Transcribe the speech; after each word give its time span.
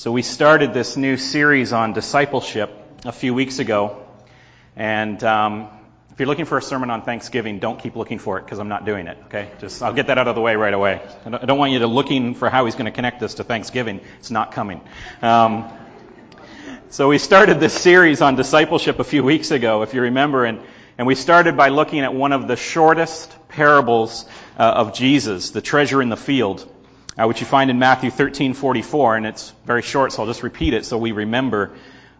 So 0.00 0.10
we 0.12 0.22
started 0.22 0.72
this 0.72 0.96
new 0.96 1.18
series 1.18 1.74
on 1.74 1.92
discipleship 1.92 2.70
a 3.04 3.12
few 3.12 3.34
weeks 3.34 3.58
ago. 3.58 4.02
And 4.74 5.22
um, 5.22 5.68
if 6.10 6.18
you're 6.18 6.26
looking 6.26 6.46
for 6.46 6.56
a 6.56 6.62
sermon 6.62 6.88
on 6.88 7.02
Thanksgiving, 7.02 7.58
don't 7.58 7.78
keep 7.78 7.96
looking 7.96 8.18
for 8.18 8.38
it 8.38 8.46
because 8.46 8.60
I'm 8.60 8.68
not 8.68 8.86
doing 8.86 9.08
it. 9.08 9.18
Okay, 9.26 9.50
just 9.60 9.82
I'll 9.82 9.92
get 9.92 10.06
that 10.06 10.16
out 10.16 10.26
of 10.26 10.36
the 10.36 10.40
way 10.40 10.56
right 10.56 10.72
away. 10.72 11.02
I 11.26 11.44
don't 11.44 11.58
want 11.58 11.72
you 11.72 11.80
to 11.80 11.86
looking 11.86 12.34
for 12.34 12.48
how 12.48 12.64
he's 12.64 12.76
going 12.76 12.86
to 12.86 12.90
connect 12.92 13.20
this 13.20 13.34
to 13.34 13.44
Thanksgiving. 13.44 14.00
It's 14.20 14.30
not 14.30 14.52
coming. 14.52 14.80
Um, 15.20 15.70
so 16.88 17.08
we 17.08 17.18
started 17.18 17.60
this 17.60 17.74
series 17.74 18.22
on 18.22 18.36
discipleship 18.36 19.00
a 19.00 19.04
few 19.04 19.22
weeks 19.22 19.50
ago, 19.50 19.82
if 19.82 19.92
you 19.92 20.00
remember, 20.00 20.46
and 20.46 20.62
and 20.96 21.06
we 21.06 21.14
started 21.14 21.58
by 21.58 21.68
looking 21.68 22.00
at 22.00 22.14
one 22.14 22.32
of 22.32 22.48
the 22.48 22.56
shortest 22.56 23.36
parables 23.48 24.24
uh, 24.58 24.62
of 24.62 24.94
Jesus, 24.94 25.50
the 25.50 25.60
treasure 25.60 26.00
in 26.00 26.08
the 26.08 26.16
field 26.16 26.66
uh, 27.18 27.26
which 27.26 27.40
you 27.40 27.46
find 27.46 27.70
in 27.70 27.78
Matthew 27.78 28.10
13:44, 28.10 29.16
and 29.16 29.26
it's 29.26 29.52
very 29.64 29.82
short, 29.82 30.12
so 30.12 30.22
I'll 30.22 30.28
just 30.28 30.42
repeat 30.42 30.74
it 30.74 30.84
so 30.84 30.98
we 30.98 31.12
remember 31.12 31.72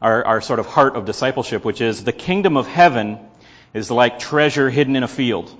our, 0.02 0.24
our 0.24 0.40
sort 0.40 0.58
of 0.58 0.66
heart 0.66 0.96
of 0.96 1.04
discipleship, 1.04 1.64
which 1.64 1.80
is 1.80 2.04
the 2.04 2.12
kingdom 2.12 2.56
of 2.56 2.66
heaven 2.66 3.18
is 3.74 3.90
like 3.90 4.18
treasure 4.18 4.70
hidden 4.70 4.96
in 4.96 5.02
a 5.02 5.08
field. 5.08 5.54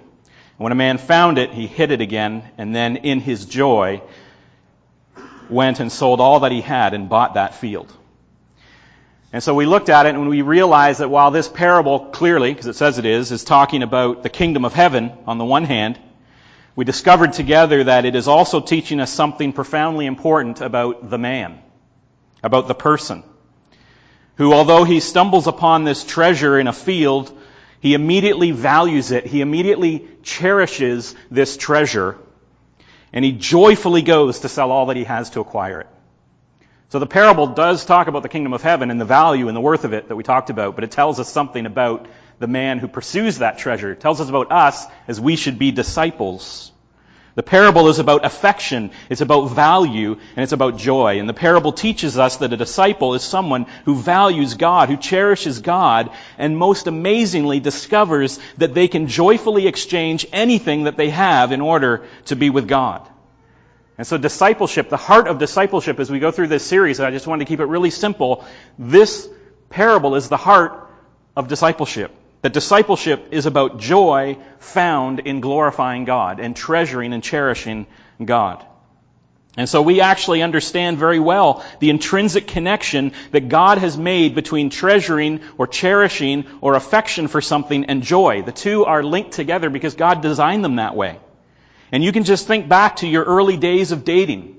When 0.57 0.73
a 0.73 0.75
man 0.75 0.99
found 0.99 1.39
it, 1.39 1.51
he 1.53 1.67
hid 1.67 1.91
it 1.91 2.01
again, 2.01 2.43
and 2.59 2.75
then 2.75 2.97
in 2.97 3.21
his 3.21 3.47
joy 3.47 4.03
went 5.49 5.81
and 5.81 5.91
sold 5.91 6.21
all 6.21 6.41
that 6.41 6.53
he 6.53 6.61
had 6.61 6.95
and 6.95 7.09
bought 7.09 7.35
that 7.35 7.55
field. 7.55 7.93
And 9.33 9.43
so 9.43 9.55
we 9.55 9.65
looked 9.65 9.89
at 9.89 10.07
it 10.07 10.15
and 10.15 10.29
we 10.29 10.43
realized 10.43 11.01
that 11.01 11.09
while 11.09 11.31
this 11.31 11.49
parable 11.49 12.07
clearly, 12.07 12.53
because 12.53 12.67
it 12.67 12.75
says 12.75 12.99
it 12.99 13.07
is, 13.07 13.31
is 13.31 13.45
talking 13.45 13.83
about 13.83 14.23
the 14.23 14.29
kingdom 14.29 14.65
of 14.65 14.75
heaven 14.75 15.13
on 15.27 15.39
the 15.39 15.45
one 15.45 15.65
hand, 15.65 15.99
we 16.81 16.85
discovered 16.87 17.35
together 17.35 17.85
that 17.85 18.07
it 18.07 18.15
is 18.15 18.27
also 18.27 18.59
teaching 18.59 19.01
us 19.01 19.13
something 19.13 19.53
profoundly 19.53 20.07
important 20.07 20.63
about 20.63 21.11
the 21.11 21.19
man, 21.19 21.59
about 22.43 22.69
the 22.69 22.75
person, 22.75 23.23
who 24.37 24.55
although 24.55 24.85
he 24.85 24.99
stumbles 24.99 25.47
upon 25.47 25.85
this 25.85 26.05
treasure 26.05 26.59
in 26.59 26.69
a 26.69 26.73
field, 26.73 27.39
he 27.81 27.93
immediately 27.93 28.53
values 28.53 29.11
it, 29.11 29.27
he 29.27 29.43
immediately 29.43 30.09
cherishes 30.23 31.15
this 31.31 31.59
treasure, 31.59 32.17
and 33.13 33.27
he 33.27 33.33
joyfully 33.33 34.01
goes 34.01 34.39
to 34.39 34.49
sell 34.49 34.71
all 34.71 34.87
that 34.87 34.97
he 34.97 35.05
has 35.05 35.29
to 35.29 35.41
acquire 35.41 35.83
it. 35.83 35.89
So 36.89 36.99
the 36.99 37.07
parable 37.07 37.49
does 37.49 37.85
talk 37.85 38.07
about 38.07 38.23
the 38.23 38.31
kingdom 38.31 38.55
of 38.55 38.63
heaven 38.63 38.91
and 38.91 38.99
the 38.99 39.05
value 39.05 39.49
and 39.49 39.55
the 39.55 39.61
worth 39.61 39.85
of 39.85 39.93
it 39.93 40.09
that 40.09 40.17
we 40.17 40.23
talked 40.23 40.49
about, 40.49 40.77
but 40.77 40.85
it 40.85 40.93
tells 40.93 41.21
us 41.21 41.31
something 41.31 41.67
about 41.67 42.07
the 42.41 42.49
man 42.49 42.79
who 42.79 42.89
pursues 42.89 43.39
that 43.39 43.59
treasure. 43.59 43.93
It 43.93 44.01
tells 44.01 44.21
us 44.21 44.29
about 44.29 44.51
us 44.51 44.87
as 45.07 45.21
we 45.21 45.37
should 45.37 45.59
be 45.59 45.71
disciples. 45.71 46.73
The 47.37 47.43
parable 47.45 47.89
is 47.89 48.01
about 48.01 48.25
affection, 48.25 48.91
it's 49.09 49.21
about 49.21 49.51
value, 49.51 50.19
and 50.35 50.43
it's 50.43 50.53
about 50.53 50.79
joy. 50.79 51.21
And 51.21 51.29
the 51.29 51.35
parable 51.35 51.73
teaches 51.73 52.19
us 52.19 52.39
that 52.39 52.53
a 52.53 52.57
disciple 52.57 53.15
is 53.15 53.23
someone 53.23 53.67
who 53.85 53.95
values 53.95 54.55
God, 54.55 54.89
who 54.89 54.97
cherishes 54.97 55.61
God, 55.61 56.11
and 56.39 56.59
most 56.59 56.89
amazingly 56.89 57.61
discovers 57.61 58.41
that 58.59 58.75
they 58.75 58.89
can 58.89 59.07
joyfully 59.07 59.69
exchange 59.69 60.27
anything 60.33 60.85
that 60.85 60.97
they 60.97 61.11
have 61.11 61.53
in 61.53 61.61
order 61.61 62.05
to 62.27 62.37
be 62.37 62.51
with 62.51 62.67
God. 62.67 63.09
And 63.97 64.07
so 64.07 64.17
discipleship, 64.17 64.89
the 64.89 64.97
heart 64.97 65.29
of 65.29 65.39
discipleship 65.39 66.01
as 66.01 66.11
we 66.11 66.19
go 66.19 66.31
through 66.31 66.49
this 66.49 66.65
series, 66.65 66.99
and 66.99 67.07
I 67.07 67.11
just 67.11 67.27
wanted 67.27 67.45
to 67.45 67.49
keep 67.49 67.61
it 67.61 67.67
really 67.67 67.91
simple, 67.91 68.45
this 68.79 69.29
parable 69.69 70.17
is 70.17 70.29
the 70.29 70.39
heart 70.39 70.91
of 71.37 71.47
discipleship. 71.47 72.11
That 72.43 72.53
discipleship 72.53 73.29
is 73.33 73.47
about 73.47 73.79
joy 73.79 74.39
found 74.59 75.21
in 75.21 75.41
glorifying 75.41 76.05
God 76.05 76.41
and 76.41 76.57
treasuring 76.57 77.13
and 77.13 77.23
cherishing 77.23 77.87
God. 78.25 78.65
And 79.57 79.69
so 79.69 79.83
we 79.83 80.01
actually 80.01 80.43
understand 80.43 80.99
very 80.99 81.19
well 81.19 81.65
the 81.81 81.91
intrinsic 81.91 82.47
connection 82.47 83.13
that 83.33 83.49
God 83.49 83.79
has 83.79 83.99
made 83.99 84.35
between 84.35 84.71
treasuring 84.71 85.41
or 85.59 85.67
cherishing 85.67 86.47
or 86.61 86.75
affection 86.75 87.27
for 87.27 87.41
something 87.41 87.87
and 87.87 88.03
joy. 88.03 88.43
The 88.43 88.53
two 88.53 88.85
are 88.85 89.03
linked 89.03 89.33
together 89.33 89.69
because 89.69 89.95
God 89.95 90.23
designed 90.23 90.65
them 90.65 90.77
that 90.77 90.95
way. 90.95 91.19
And 91.93 92.05
you 92.05 92.13
can 92.13 92.23
just 92.23 92.47
think 92.47 92.69
back 92.69 92.97
to 92.97 93.09
your 93.09 93.25
early 93.25 93.57
days 93.57 93.91
of 93.91 94.05
dating. 94.05 94.57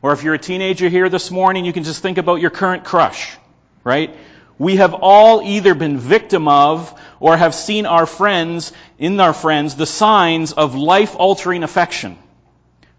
Or 0.00 0.12
if 0.12 0.22
you're 0.22 0.34
a 0.34 0.38
teenager 0.38 0.88
here 0.88 1.08
this 1.08 1.32
morning, 1.32 1.64
you 1.64 1.72
can 1.72 1.82
just 1.82 2.00
think 2.00 2.18
about 2.18 2.40
your 2.40 2.50
current 2.50 2.84
crush, 2.84 3.36
right? 3.82 4.14
We 4.58 4.76
have 4.76 4.94
all 4.94 5.40
either 5.42 5.74
been 5.74 5.98
victim 5.98 6.48
of 6.48 7.00
or 7.20 7.36
have 7.36 7.54
seen 7.54 7.86
our 7.86 8.06
friends, 8.06 8.72
in 8.98 9.20
our 9.20 9.32
friends, 9.32 9.76
the 9.76 9.86
signs 9.86 10.52
of 10.52 10.74
life 10.74 11.14
altering 11.16 11.62
affection. 11.62 12.18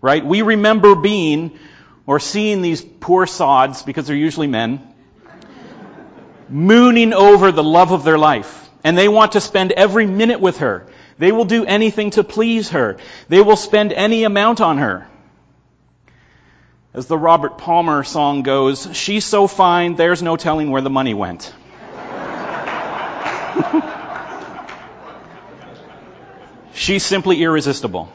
Right? 0.01 0.25
We 0.25 0.41
remember 0.41 0.95
being 0.95 1.59
or 2.05 2.19
seeing 2.19 2.61
these 2.61 2.81
poor 2.81 3.27
sods, 3.27 3.83
because 3.83 4.07
they're 4.07 4.15
usually 4.15 4.47
men, 4.47 4.81
mooning 6.49 7.13
over 7.13 7.51
the 7.51 7.63
love 7.63 7.91
of 7.91 8.03
their 8.03 8.17
life. 8.17 8.67
And 8.83 8.97
they 8.97 9.07
want 9.07 9.33
to 9.33 9.41
spend 9.41 9.73
every 9.73 10.07
minute 10.07 10.39
with 10.39 10.59
her. 10.59 10.87
They 11.19 11.31
will 11.31 11.45
do 11.45 11.65
anything 11.65 12.11
to 12.11 12.23
please 12.23 12.69
her. 12.69 12.97
They 13.27 13.41
will 13.41 13.57
spend 13.57 13.91
any 13.91 14.23
amount 14.23 14.61
on 14.61 14.77
her. 14.77 15.07
As 16.99 17.07
the 17.07 17.17
Robert 17.17 17.57
Palmer 17.57 18.03
song 18.03 18.43
goes, 18.43 18.89
she's 18.91 19.23
so 19.23 19.47
fine, 19.47 19.95
there's 19.95 20.21
no 20.21 20.35
telling 20.35 20.69
where 20.69 20.81
the 20.81 20.89
money 20.89 21.13
went. 21.13 21.53
she's 26.73 27.05
simply 27.05 27.41
irresistible. 27.41 28.11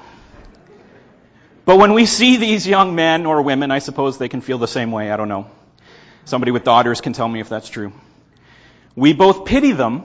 But 1.65 1.79
when 1.79 1.95
we 1.95 2.05
see 2.05 2.37
these 2.37 2.67
young 2.67 2.95
men 2.95 3.25
or 3.25 3.41
women, 3.41 3.71
I 3.71 3.79
suppose 3.79 4.19
they 4.19 4.29
can 4.29 4.43
feel 4.43 4.59
the 4.59 4.69
same 4.69 4.93
way, 4.93 5.11
I 5.11 5.17
don't 5.17 5.31
know. 5.31 5.47
Somebody 6.27 6.53
with 6.53 6.65
daughters 6.65 7.01
can 7.01 7.15
tell 7.15 7.27
me 7.27 7.41
if 7.41 7.49
that's 7.49 7.71
true. 7.71 7.91
We 8.95 9.15
both 9.15 9.47
pity 9.47 9.73
them 9.73 10.05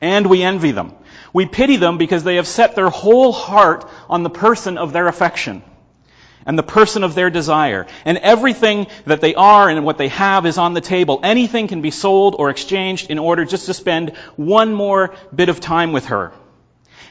and 0.00 0.28
we 0.28 0.44
envy 0.44 0.70
them. 0.70 0.94
We 1.32 1.46
pity 1.46 1.74
them 1.74 1.98
because 1.98 2.22
they 2.22 2.36
have 2.36 2.46
set 2.46 2.76
their 2.76 2.88
whole 2.88 3.32
heart 3.32 3.90
on 4.08 4.22
the 4.22 4.30
person 4.30 4.78
of 4.78 4.92
their 4.92 5.08
affection 5.08 5.64
and 6.46 6.58
the 6.58 6.62
person 6.62 7.04
of 7.04 7.14
their 7.14 7.30
desire. 7.30 7.86
And 8.04 8.18
everything 8.18 8.86
that 9.06 9.20
they 9.20 9.34
are 9.34 9.68
and 9.68 9.84
what 9.84 9.98
they 9.98 10.08
have 10.08 10.46
is 10.46 10.58
on 10.58 10.74
the 10.74 10.80
table. 10.80 11.20
Anything 11.22 11.68
can 11.68 11.82
be 11.82 11.90
sold 11.90 12.34
or 12.38 12.50
exchanged 12.50 13.10
in 13.10 13.18
order 13.18 13.44
just 13.44 13.66
to 13.66 13.74
spend 13.74 14.16
one 14.36 14.74
more 14.74 15.14
bit 15.34 15.48
of 15.48 15.60
time 15.60 15.92
with 15.92 16.06
her. 16.06 16.32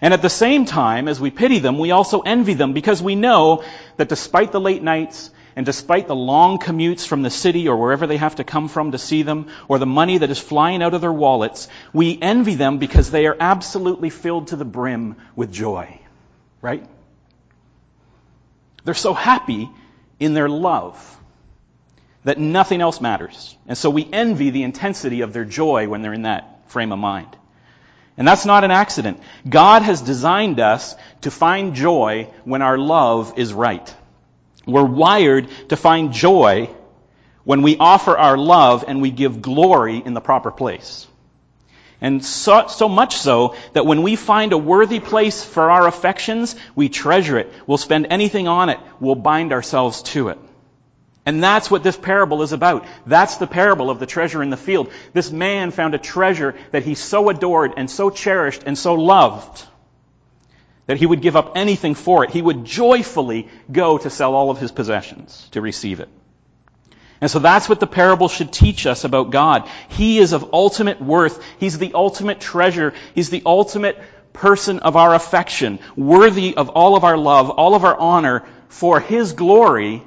And 0.02 0.14
at 0.14 0.22
the 0.22 0.30
same 0.30 0.66
time, 0.66 1.08
as 1.08 1.20
we 1.20 1.30
pity 1.30 1.60
them, 1.60 1.78
we 1.78 1.92
also 1.92 2.22
envy 2.22 2.54
them 2.54 2.74
because 2.74 3.02
we 3.02 3.16
know 3.16 3.64
that 3.98 4.10
despite 4.10 4.52
the 4.52 4.60
late 4.60 4.82
nights 4.82 5.30
and 5.56 5.66
despite 5.66 6.08
the 6.08 6.16
long 6.16 6.58
commutes 6.58 7.06
from 7.06 7.22
the 7.22 7.30
city 7.30 7.68
or 7.68 7.76
wherever 7.76 8.08
they 8.08 8.16
have 8.16 8.36
to 8.36 8.46
come 8.46 8.70
from 8.70 8.94
to 8.94 8.98
see 8.98 9.24
them, 9.24 9.48
or 9.68 9.78
the 9.78 9.86
money 9.86 10.20
that 10.20 10.30
is 10.30 10.40
flying 10.40 10.82
out 10.82 10.94
of 10.94 11.02
their 11.02 11.12
wallets, 11.12 11.68
we 11.92 12.18
envy 12.22 12.56
them 12.56 12.78
because 12.78 13.12
they 13.12 13.26
are 13.26 13.36
absolutely 13.40 14.10
filled 14.10 14.48
to 14.48 14.56
the 14.56 14.64
brim 14.64 15.18
with 15.36 15.52
joy. 15.52 16.00
Right? 16.62 16.86
They're 18.90 18.96
so 18.96 19.14
happy 19.14 19.70
in 20.20 20.34
their 20.34 20.50
love 20.50 20.98
that 22.24 22.40
nothing 22.40 22.82
else 22.82 23.00
matters. 23.00 23.56
And 23.68 23.78
so 23.78 23.92
we 23.92 24.10
envy 24.12 24.50
the 24.50 24.64
intensity 24.64 25.22
of 25.22 25.32
their 25.32 25.46
joy 25.46 25.88
when 25.88 26.02
they're 26.02 26.12
in 26.12 26.24
that 26.24 26.72
frame 26.72 26.92
of 26.92 26.98
mind. 26.98 27.38
And 28.18 28.28
that's 28.28 28.48
not 28.48 28.64
an 28.64 28.72
accident. 28.72 29.22
God 29.48 29.84
has 29.84 30.02
designed 30.02 30.60
us 30.60 30.96
to 31.22 31.30
find 31.30 31.76
joy 31.76 32.32
when 32.46 32.64
our 32.64 32.80
love 32.80 33.38
is 33.38 33.54
right. 33.54 33.96
We're 34.66 34.82
wired 34.86 35.50
to 35.68 35.76
find 35.76 36.12
joy 36.12 36.72
when 37.44 37.62
we 37.62 37.78
offer 37.78 38.18
our 38.18 38.40
love 38.40 38.86
and 38.88 39.04
we 39.04 39.12
give 39.12 39.44
glory 39.44 40.02
in 40.04 40.16
the 40.16 40.20
proper 40.20 40.50
place. 40.50 41.06
And 42.02 42.24
so, 42.24 42.68
so 42.68 42.88
much 42.88 43.18
so 43.18 43.56
that 43.74 43.86
when 43.86 44.04
we 44.04 44.16
find 44.16 44.54
a 44.54 44.58
worthy 44.58 45.00
place 45.00 45.44
for 45.44 45.70
our 45.70 45.86
affections, 45.86 46.56
we 46.76 46.88
treasure 46.88 47.38
it. 47.38 47.52
We'll 47.68 47.78
spend 47.78 48.08
anything 48.10 48.48
on 48.48 48.70
it. 48.70 48.80
We'll 49.00 49.16
bind 49.16 49.52
ourselves 49.52 50.02
to 50.14 50.30
it. 50.30 50.40
And 51.26 51.44
that's 51.44 51.70
what 51.70 51.84
this 51.84 51.98
parable 51.98 52.42
is 52.42 52.54
about. 52.54 52.86
That's 53.06 53.36
the 53.36 53.48
parable 53.48 53.90
of 53.90 54.00
the 54.00 54.06
treasure 54.06 54.42
in 54.42 54.50
the 54.50 54.58
field. 54.58 54.92
This 55.14 55.30
man 55.30 55.72
found 55.72 55.94
a 55.94 56.00
treasure 56.00 56.56
that 56.72 56.84
he 56.84 56.96
so 56.96 57.30
adored 57.30 57.74
and 57.78 57.92
so 57.92 58.10
cherished 58.10 58.64
and 58.66 58.78
so 58.78 58.96
loved 58.96 59.66
that 60.88 60.98
he 60.98 61.06
would 61.06 61.22
give 61.22 61.36
up 61.36 61.52
anything 61.56 61.94
for 61.94 62.24
it. 62.24 62.32
He 62.32 62.42
would 62.42 62.66
joyfully 62.66 63.48
go 63.72 63.98
to 64.00 64.10
sell 64.10 64.34
all 64.34 64.50
of 64.50 64.58
his 64.58 64.72
possessions 64.72 65.48
to 65.52 65.62
receive 65.62 66.00
it. 66.00 66.10
And 67.22 67.30
so 67.30 67.40
that's 67.40 67.68
what 67.68 67.80
the 67.80 67.88
parable 67.88 68.30
should 68.30 68.54
teach 68.54 68.86
us 68.86 69.04
about 69.04 69.32
God. 69.32 69.70
He 69.90 70.20
is 70.20 70.32
of 70.34 70.54
ultimate 70.54 71.02
worth. 71.02 71.44
He's 71.60 71.78
the 71.78 71.92
ultimate 71.94 72.40
treasure. 72.40 72.94
He's 73.14 73.30
the 73.30 73.44
ultimate 73.46 74.02
person 74.32 74.80
of 74.80 74.96
our 74.96 75.14
affection, 75.14 75.80
worthy 75.98 76.56
of 76.56 76.70
all 76.70 76.96
of 76.96 77.04
our 77.04 77.18
love, 77.18 77.50
all 77.50 77.76
of 77.76 77.84
our 77.84 77.98
honor 77.98 78.46
for 78.70 79.00
His 79.00 79.34
glory. 79.34 80.02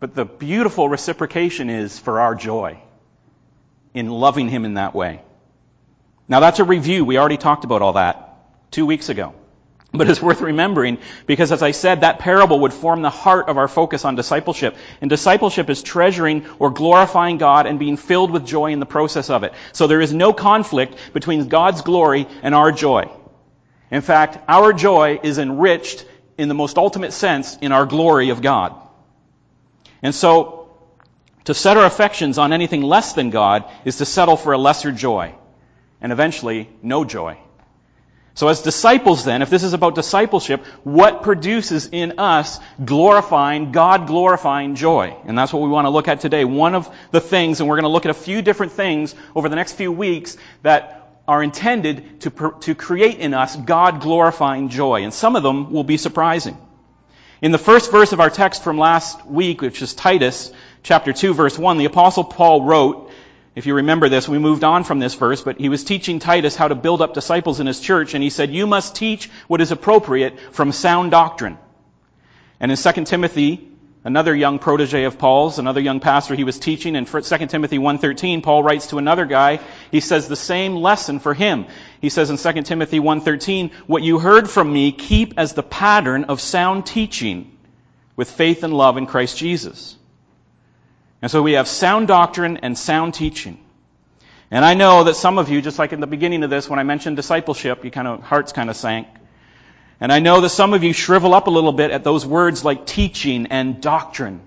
But 0.00 0.14
the 0.14 0.24
beautiful 0.24 0.88
reciprocation 0.88 1.68
is 1.68 1.98
for 1.98 2.20
our 2.20 2.34
joy 2.34 2.78
in 3.92 4.08
loving 4.08 4.48
Him 4.48 4.64
in 4.64 4.74
that 4.74 4.94
way. 4.94 5.20
Now 6.28 6.40
that's 6.40 6.60
a 6.60 6.64
review. 6.64 7.04
We 7.04 7.18
already 7.18 7.36
talked 7.36 7.64
about 7.64 7.82
all 7.82 7.94
that 7.94 8.38
two 8.70 8.86
weeks 8.86 9.10
ago. 9.10 9.34
But 9.96 10.08
it's 10.08 10.22
worth 10.22 10.40
remembering 10.40 10.98
because 11.26 11.52
as 11.52 11.62
I 11.62 11.70
said, 11.70 12.00
that 12.00 12.18
parable 12.18 12.60
would 12.60 12.72
form 12.72 13.02
the 13.02 13.10
heart 13.10 13.48
of 13.48 13.58
our 13.58 13.68
focus 13.68 14.04
on 14.04 14.14
discipleship. 14.14 14.76
And 15.00 15.10
discipleship 15.10 15.70
is 15.70 15.82
treasuring 15.82 16.46
or 16.58 16.70
glorifying 16.70 17.38
God 17.38 17.66
and 17.66 17.78
being 17.78 17.96
filled 17.96 18.30
with 18.30 18.46
joy 18.46 18.72
in 18.72 18.80
the 18.80 18.86
process 18.86 19.30
of 19.30 19.42
it. 19.44 19.52
So 19.72 19.86
there 19.86 20.00
is 20.00 20.12
no 20.12 20.32
conflict 20.32 20.96
between 21.12 21.48
God's 21.48 21.82
glory 21.82 22.26
and 22.42 22.54
our 22.54 22.72
joy. 22.72 23.10
In 23.90 24.02
fact, 24.02 24.38
our 24.48 24.72
joy 24.72 25.20
is 25.22 25.38
enriched 25.38 26.04
in 26.36 26.48
the 26.48 26.54
most 26.54 26.76
ultimate 26.76 27.12
sense 27.12 27.56
in 27.56 27.72
our 27.72 27.86
glory 27.86 28.30
of 28.30 28.42
God. 28.42 28.74
And 30.02 30.14
so, 30.14 30.68
to 31.44 31.54
set 31.54 31.76
our 31.76 31.86
affections 31.86 32.38
on 32.38 32.52
anything 32.52 32.82
less 32.82 33.12
than 33.12 33.30
God 33.30 33.64
is 33.84 33.98
to 33.98 34.04
settle 34.04 34.36
for 34.36 34.52
a 34.52 34.58
lesser 34.58 34.92
joy. 34.92 35.34
And 36.00 36.12
eventually, 36.12 36.68
no 36.82 37.04
joy. 37.04 37.38
So 38.36 38.48
as 38.48 38.60
disciples 38.60 39.24
then, 39.24 39.40
if 39.40 39.48
this 39.48 39.62
is 39.62 39.72
about 39.72 39.94
discipleship, 39.94 40.62
what 40.84 41.22
produces 41.22 41.88
in 41.90 42.18
us 42.18 42.60
glorifying, 42.84 43.72
God 43.72 44.06
glorifying 44.06 44.74
joy? 44.74 45.16
And 45.24 45.38
that's 45.38 45.54
what 45.54 45.62
we 45.62 45.70
want 45.70 45.86
to 45.86 45.90
look 45.90 46.06
at 46.06 46.20
today. 46.20 46.44
One 46.44 46.74
of 46.74 46.94
the 47.12 47.22
things, 47.22 47.60
and 47.60 47.68
we're 47.68 47.76
going 47.76 47.84
to 47.84 47.88
look 47.88 48.04
at 48.04 48.10
a 48.10 48.14
few 48.14 48.42
different 48.42 48.72
things 48.72 49.14
over 49.34 49.48
the 49.48 49.56
next 49.56 49.72
few 49.72 49.90
weeks 49.90 50.36
that 50.62 51.18
are 51.26 51.42
intended 51.42 52.20
to, 52.20 52.54
to 52.60 52.74
create 52.74 53.20
in 53.20 53.32
us 53.32 53.56
God 53.56 54.02
glorifying 54.02 54.68
joy. 54.68 55.04
And 55.04 55.14
some 55.14 55.34
of 55.34 55.42
them 55.42 55.72
will 55.72 55.84
be 55.84 55.96
surprising. 55.96 56.58
In 57.40 57.52
the 57.52 57.58
first 57.58 57.90
verse 57.90 58.12
of 58.12 58.20
our 58.20 58.30
text 58.30 58.62
from 58.62 58.76
last 58.76 59.26
week, 59.26 59.62
which 59.62 59.80
is 59.80 59.94
Titus 59.94 60.52
chapter 60.82 61.14
2 61.14 61.32
verse 61.32 61.58
1, 61.58 61.78
the 61.78 61.86
apostle 61.86 62.24
Paul 62.24 62.64
wrote, 62.64 63.05
if 63.56 63.64
you 63.64 63.74
remember 63.74 64.10
this, 64.10 64.28
we 64.28 64.38
moved 64.38 64.64
on 64.64 64.84
from 64.84 64.98
this 64.98 65.14
verse, 65.14 65.40
but 65.40 65.58
he 65.58 65.70
was 65.70 65.82
teaching 65.82 66.18
Titus 66.18 66.54
how 66.54 66.68
to 66.68 66.74
build 66.74 67.00
up 67.00 67.14
disciples 67.14 67.58
in 67.58 67.66
his 67.66 67.80
church, 67.80 68.12
and 68.12 68.22
he 68.22 68.28
said, 68.28 68.50
You 68.50 68.66
must 68.66 68.94
teach 68.94 69.30
what 69.48 69.62
is 69.62 69.72
appropriate 69.72 70.38
from 70.52 70.72
sound 70.72 71.10
doctrine. 71.10 71.56
And 72.60 72.70
in 72.70 72.76
2 72.76 73.04
Timothy, 73.06 73.66
another 74.04 74.36
young 74.36 74.58
protege 74.58 75.04
of 75.04 75.18
Paul's, 75.18 75.58
another 75.58 75.80
young 75.80 76.00
pastor 76.00 76.34
he 76.34 76.44
was 76.44 76.58
teaching, 76.58 76.96
in 76.96 77.06
2 77.06 77.22
Timothy 77.22 77.78
1.13, 77.78 78.42
Paul 78.42 78.62
writes 78.62 78.88
to 78.88 78.98
another 78.98 79.24
guy, 79.24 79.60
he 79.90 80.00
says 80.00 80.28
the 80.28 80.36
same 80.36 80.76
lesson 80.76 81.18
for 81.18 81.32
him. 81.32 81.64
He 82.02 82.10
says 82.10 82.28
in 82.28 82.36
2 82.36 82.62
Timothy 82.62 83.00
1.13, 83.00 83.72
What 83.86 84.02
you 84.02 84.18
heard 84.18 84.50
from 84.50 84.70
me, 84.70 84.92
keep 84.92 85.32
as 85.38 85.54
the 85.54 85.62
pattern 85.62 86.24
of 86.24 86.42
sound 86.42 86.84
teaching 86.84 87.56
with 88.16 88.30
faith 88.30 88.64
and 88.64 88.74
love 88.74 88.98
in 88.98 89.06
Christ 89.06 89.38
Jesus. 89.38 89.95
And 91.22 91.30
so 91.30 91.42
we 91.42 91.52
have 91.52 91.66
sound 91.66 92.08
doctrine 92.08 92.58
and 92.58 92.76
sound 92.76 93.14
teaching. 93.14 93.58
And 94.50 94.64
I 94.64 94.74
know 94.74 95.04
that 95.04 95.16
some 95.16 95.38
of 95.38 95.48
you, 95.48 95.60
just 95.60 95.78
like 95.78 95.92
in 95.92 96.00
the 96.00 96.06
beginning 96.06 96.42
of 96.44 96.50
this, 96.50 96.68
when 96.68 96.78
I 96.78 96.84
mentioned 96.84 97.16
discipleship, 97.16 97.84
you 97.84 97.90
kind 97.90 98.06
of, 98.06 98.22
hearts 98.22 98.52
kind 98.52 98.70
of 98.70 98.76
sank. 98.76 99.08
And 99.98 100.12
I 100.12 100.20
know 100.20 100.40
that 100.42 100.50
some 100.50 100.74
of 100.74 100.84
you 100.84 100.92
shrivel 100.92 101.34
up 101.34 101.46
a 101.46 101.50
little 101.50 101.72
bit 101.72 101.90
at 101.90 102.04
those 102.04 102.24
words 102.26 102.64
like 102.64 102.86
teaching 102.86 103.46
and 103.46 103.80
doctrine. 103.80 104.40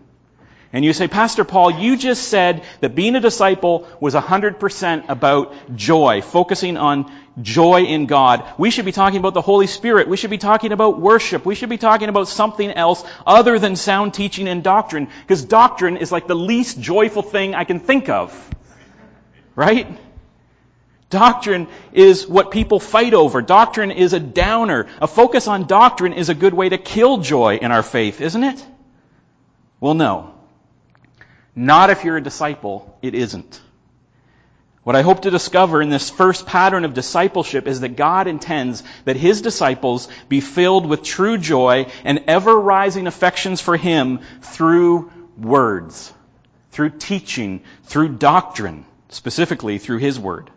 And 0.72 0.86
you 0.86 0.94
say, 0.94 1.08
Pastor 1.08 1.44
Paul, 1.44 1.72
you 1.72 1.98
just 1.98 2.28
said 2.28 2.64
that 2.82 2.94
being 2.94 3.16
a 3.16 3.20
disciple 3.20 3.88
was 4.00 4.14
100% 4.14 5.10
about 5.10 5.76
joy, 5.76 6.22
focusing 6.22 6.78
on 6.78 7.12
joy 7.42 7.86
in 7.86 8.06
God. 8.06 8.46
We 8.60 8.70
should 8.70 8.86
be 8.86 8.92
talking 8.92 9.18
about 9.18 9.34
the 9.34 9.42
Holy 9.42 9.66
Spirit. 9.66 10.08
We 10.08 10.16
should 10.16 10.30
be 10.30 10.38
talking 10.38 10.72
about 10.72 11.00
worship. 11.00 11.44
We 11.44 11.56
should 11.56 11.70
be 11.70 11.80
talking 11.80 12.08
about 12.08 12.28
something 12.28 12.70
else 12.70 13.04
other 13.26 13.58
than 13.58 13.76
sound 13.76 14.14
teaching 14.14 14.48
and 14.48 14.64
doctrine, 14.64 15.08
because 15.22 15.44
doctrine 15.44 15.98
is 15.98 16.12
like 16.12 16.28
the 16.28 16.36
least 16.36 16.80
joyful 16.80 17.24
thing 17.24 17.56
I 17.56 17.64
can 17.64 17.80
think 17.80 18.08
of. 18.10 18.32
Right? 19.56 19.98
Doctrine 21.10 21.68
is 21.92 22.28
what 22.28 22.52
people 22.52 22.80
fight 22.80 23.16
over. 23.16 23.42
Doctrine 23.42 23.90
is 23.90 24.14
a 24.14 24.20
downer. 24.20 24.88
A 25.02 25.08
focus 25.08 25.48
on 25.48 25.66
doctrine 25.66 26.14
is 26.14 26.30
a 26.30 26.36
good 26.36 26.54
way 26.54 26.70
to 26.70 26.78
kill 26.78 27.18
joy 27.18 27.56
in 27.56 27.72
our 27.72 27.82
faith, 27.82 28.22
isn't 28.22 28.44
it? 28.44 28.64
Well, 29.80 29.96
no. 29.96 30.36
Not 31.60 31.90
if 31.90 32.06
you're 32.06 32.16
a 32.16 32.24
disciple, 32.24 32.98
it 33.02 33.14
isn't. 33.14 33.60
What 34.84 34.96
I 34.96 35.02
hope 35.02 35.24
to 35.24 35.30
discover 35.30 35.82
in 35.82 35.90
this 35.90 36.10
first 36.10 36.46
pattern 36.46 36.86
of 36.86 36.94
discipleship 36.94 37.68
is 37.68 37.82
that 37.82 37.98
God 37.98 38.28
intends 38.28 38.82
that 39.04 39.18
His 39.18 39.42
disciples 39.42 40.08
be 40.30 40.40
filled 40.40 40.86
with 40.86 41.04
true 41.04 41.38
joy 41.38 41.88
and 42.06 42.24
ever 42.28 42.58
rising 42.58 43.08
affections 43.08 43.60
for 43.60 43.76
Him 43.76 44.22
through 44.42 45.12
words, 45.38 46.14
through 46.72 46.92
teaching, 46.92 47.62
through 47.84 48.16
doctrine, 48.16 48.86
specifically 49.10 49.80
through 49.80 49.98
His 49.98 50.18
Word. 50.18 50.50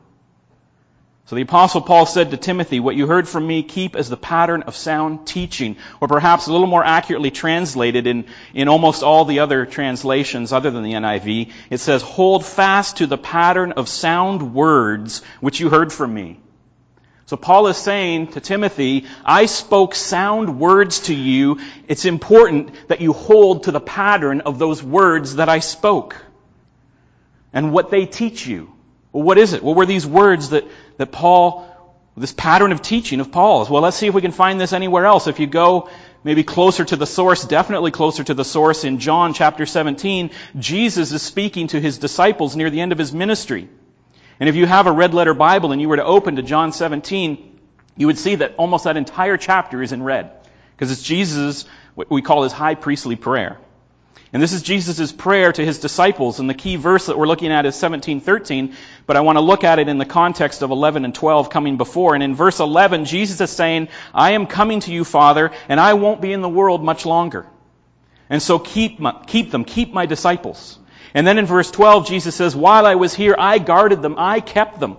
So 1.33 1.37
the 1.37 1.43
apostle 1.45 1.81
Paul 1.81 2.05
said 2.05 2.33
to 2.33 2.37
Timothy, 2.37 2.79
what 2.79 2.95
you 2.95 3.07
heard 3.07 3.27
from 3.27 3.47
me, 3.47 3.63
keep 3.63 3.97
as 3.97 4.11
the 4.11 4.19
pattern 4.19 4.65
of 4.65 4.77
sound 4.77 5.27
teaching. 5.27 5.79
Or 5.99 6.07
perhaps 6.07 6.47
a 6.47 6.53
little 6.53 6.67
more 6.67 6.85
accurately 6.85 7.31
translated 7.31 8.07
in, 8.07 8.27
in 8.53 8.69
almost 8.69 9.03
all 9.03 9.25
the 9.25 9.39
other 9.39 9.65
translations 9.65 10.53
other 10.53 10.71
than 10.71 10.83
the 10.83 10.93
NIV, 10.93 11.51
it 11.71 11.79
says, 11.79 12.03
hold 12.03 12.45
fast 12.45 12.99
to 12.99 13.07
the 13.07 13.17
pattern 13.17 13.73
of 13.73 13.89
sound 13.89 14.53
words 14.53 15.23
which 15.41 15.59
you 15.59 15.71
heard 15.71 15.91
from 15.91 16.13
me. 16.13 16.39
So 17.25 17.39
Paul 17.39 17.69
is 17.69 17.79
saying 17.79 18.33
to 18.33 18.41
Timothy, 18.41 19.07
I 19.25 19.47
spoke 19.47 19.95
sound 19.95 20.61
words 20.61 21.01
to 21.05 21.15
you. 21.15 21.61
It's 21.89 22.05
important 22.05 22.73
that 22.89 23.01
you 23.01 23.15
hold 23.15 23.63
to 23.63 23.71
the 23.71 23.81
pattern 23.81 24.43
of 24.43 24.59
those 24.59 24.83
words 24.83 25.37
that 25.37 25.49
I 25.49 25.61
spoke. 25.61 26.15
And 27.55 27.73
what 27.73 27.91
they 27.91 28.05
teach 28.05 28.47
you. 28.47 28.71
Well, 29.13 29.25
what 29.25 29.39
is 29.39 29.53
it? 29.53 29.63
What 29.63 29.77
were 29.77 29.87
these 29.87 30.07
words 30.07 30.51
that, 30.51 30.65
that 30.97 31.13
Paul, 31.13 31.69
this 32.17 32.33
pattern 32.33 32.73
of 32.73 32.83
teaching 32.83 33.21
of 33.21 33.31
Paul's? 33.31 33.69
Well, 33.69 33.83
let's 33.83 33.97
see 33.97 34.07
if 34.07 34.15
we 34.15 34.23
can 34.23 34.33
find 34.33 34.61
this 34.61 34.73
anywhere 34.73 35.07
else. 35.07 35.27
If 35.27 35.39
you 35.39 35.47
go 35.47 35.91
maybe 36.25 36.45
closer 36.45 36.85
to 36.85 36.97
the 36.97 37.07
source, 37.07 37.45
definitely 37.45 37.91
closer 37.91 38.25
to 38.25 38.35
the 38.35 38.45
source 38.45 38.85
in 38.85 38.99
John 38.99 39.35
chapter 39.35 39.67
17, 39.67 40.31
Jesus 40.59 41.13
is 41.13 41.23
speaking 41.23 41.69
to 41.69 41.81
his 41.81 41.99
disciples 41.99 42.57
near 42.57 42.71
the 42.71 42.81
end 42.81 42.93
of 42.93 42.99
his 42.99 43.13
ministry. 43.13 43.69
And 44.41 44.49
if 44.49 44.57
you 44.57 44.67
have 44.67 44.87
a 44.87 44.93
red 44.93 45.15
letter 45.15 45.35
Bible 45.35 45.73
and 45.73 45.81
you 45.81 45.89
were 45.89 45.97
to 45.97 46.05
open 46.05 46.37
to 46.37 46.43
John 46.43 46.73
17, 46.73 47.61
you 47.97 48.07
would 48.07 48.19
see 48.19 48.37
that 48.37 48.55
almost 48.57 48.85
that 48.85 48.97
entire 48.97 49.37
chapter 49.37 49.83
is 49.83 49.93
in 49.93 50.03
red. 50.03 50.31
Because 50.75 50.91
it's 50.91 51.03
Jesus' 51.03 51.67
what 51.95 52.11
we 52.11 52.23
call 52.23 52.43
his 52.45 52.53
high 52.53 52.75
priestly 52.75 53.17
prayer. 53.17 53.59
And 54.33 54.43
this 54.43 54.55
is 54.55 54.63
Jesus' 54.63 55.13
prayer 55.13 55.53
to 55.53 55.65
his 55.65 55.79
disciples, 55.79 56.41
and 56.41 56.49
the 56.49 56.55
key 56.55 56.77
verse 56.77 57.07
that 57.07 57.19
we're 57.19 57.27
looking 57.27 57.53
at 57.53 57.67
is 57.67 57.77
17:13, 57.77 58.75
but 59.07 59.17
I 59.17 59.21
want 59.21 59.37
to 59.37 59.43
look 59.43 59.63
at 59.63 59.79
it 59.79 59.89
in 59.89 59.99
the 59.99 60.07
context 60.07 60.63
of 60.63 60.71
11 60.71 61.05
and 61.05 61.15
12 61.15 61.51
coming 61.51 61.77
before. 61.77 62.15
And 62.15 62.23
in 62.23 62.35
verse 62.35 62.59
11, 62.59 63.05
Jesus 63.05 63.41
is 63.43 63.51
saying, 63.51 63.89
"I 64.15 64.31
am 64.31 64.47
coming 64.47 64.81
to 64.81 64.93
you, 64.93 65.05
Father, 65.05 65.51
and 65.69 65.79
I 65.79 65.93
won't 65.95 66.23
be 66.23 66.33
in 66.33 66.41
the 66.41 66.49
world 66.49 66.83
much 66.83 67.05
longer. 67.05 67.45
And 68.31 68.41
so 68.43 68.59
keep 68.59 68.99
my, 68.99 69.15
keep 69.27 69.51
them, 69.51 69.65
keep 69.65 69.93
my 69.93 70.07
disciples." 70.07 70.79
And 71.13 71.27
then 71.27 71.37
in 71.39 71.45
verse 71.45 71.71
12, 71.71 72.07
Jesus 72.07 72.35
says, 72.35 72.57
"While 72.57 72.87
I 72.87 72.95
was 72.95 73.13
here, 73.13 73.35
I 73.39 73.59
guarded 73.59 74.01
them, 74.01 74.15
I 74.17 74.41
kept 74.41 74.81
them." 74.81 74.97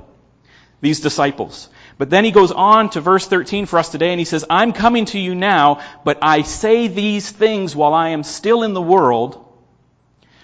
These 0.79 0.99
disciples. 0.99 1.69
But 1.97 2.09
then 2.09 2.25
he 2.25 2.31
goes 2.31 2.51
on 2.51 2.89
to 2.91 3.01
verse 3.01 3.27
13 3.27 3.65
for 3.65 3.79
us 3.79 3.89
today 3.89 4.11
and 4.11 4.19
he 4.19 4.25
says, 4.25 4.45
I'm 4.49 4.73
coming 4.73 5.05
to 5.05 5.19
you 5.19 5.35
now, 5.35 5.81
but 6.03 6.17
I 6.21 6.41
say 6.41 6.87
these 6.87 7.29
things 7.29 7.75
while 7.75 7.93
I 7.93 8.09
am 8.09 8.23
still 8.23 8.63
in 8.63 8.73
the 8.73 8.81
world 8.81 9.45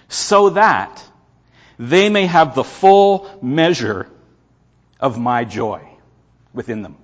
so 0.08 0.50
that 0.50 1.04
they 1.78 2.08
may 2.08 2.26
have 2.26 2.54
the 2.54 2.64
full 2.64 3.30
measure 3.42 4.08
of 5.00 5.18
my 5.18 5.44
joy 5.44 5.82
within 6.52 6.82
them. 6.82 6.96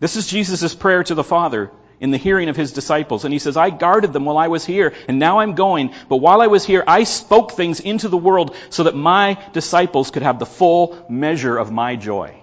This 0.00 0.16
is 0.16 0.26
Jesus' 0.26 0.74
prayer 0.74 1.02
to 1.04 1.14
the 1.14 1.24
Father 1.24 1.70
in 2.04 2.10
the 2.10 2.18
hearing 2.18 2.50
of 2.50 2.56
his 2.56 2.72
disciples. 2.72 3.24
And 3.24 3.32
he 3.32 3.38
says, 3.38 3.56
I 3.56 3.70
guarded 3.70 4.12
them 4.12 4.26
while 4.26 4.36
I 4.36 4.48
was 4.48 4.62
here, 4.62 4.92
and 5.08 5.18
now 5.18 5.38
I'm 5.38 5.54
going. 5.54 5.94
But 6.10 6.18
while 6.18 6.42
I 6.42 6.48
was 6.48 6.62
here, 6.62 6.84
I 6.86 7.04
spoke 7.04 7.52
things 7.52 7.80
into 7.80 8.10
the 8.10 8.18
world 8.18 8.54
so 8.68 8.82
that 8.82 8.94
my 8.94 9.42
disciples 9.54 10.10
could 10.10 10.22
have 10.22 10.38
the 10.38 10.44
full 10.44 11.06
measure 11.08 11.56
of 11.56 11.72
my 11.72 11.96
joy. 11.96 12.36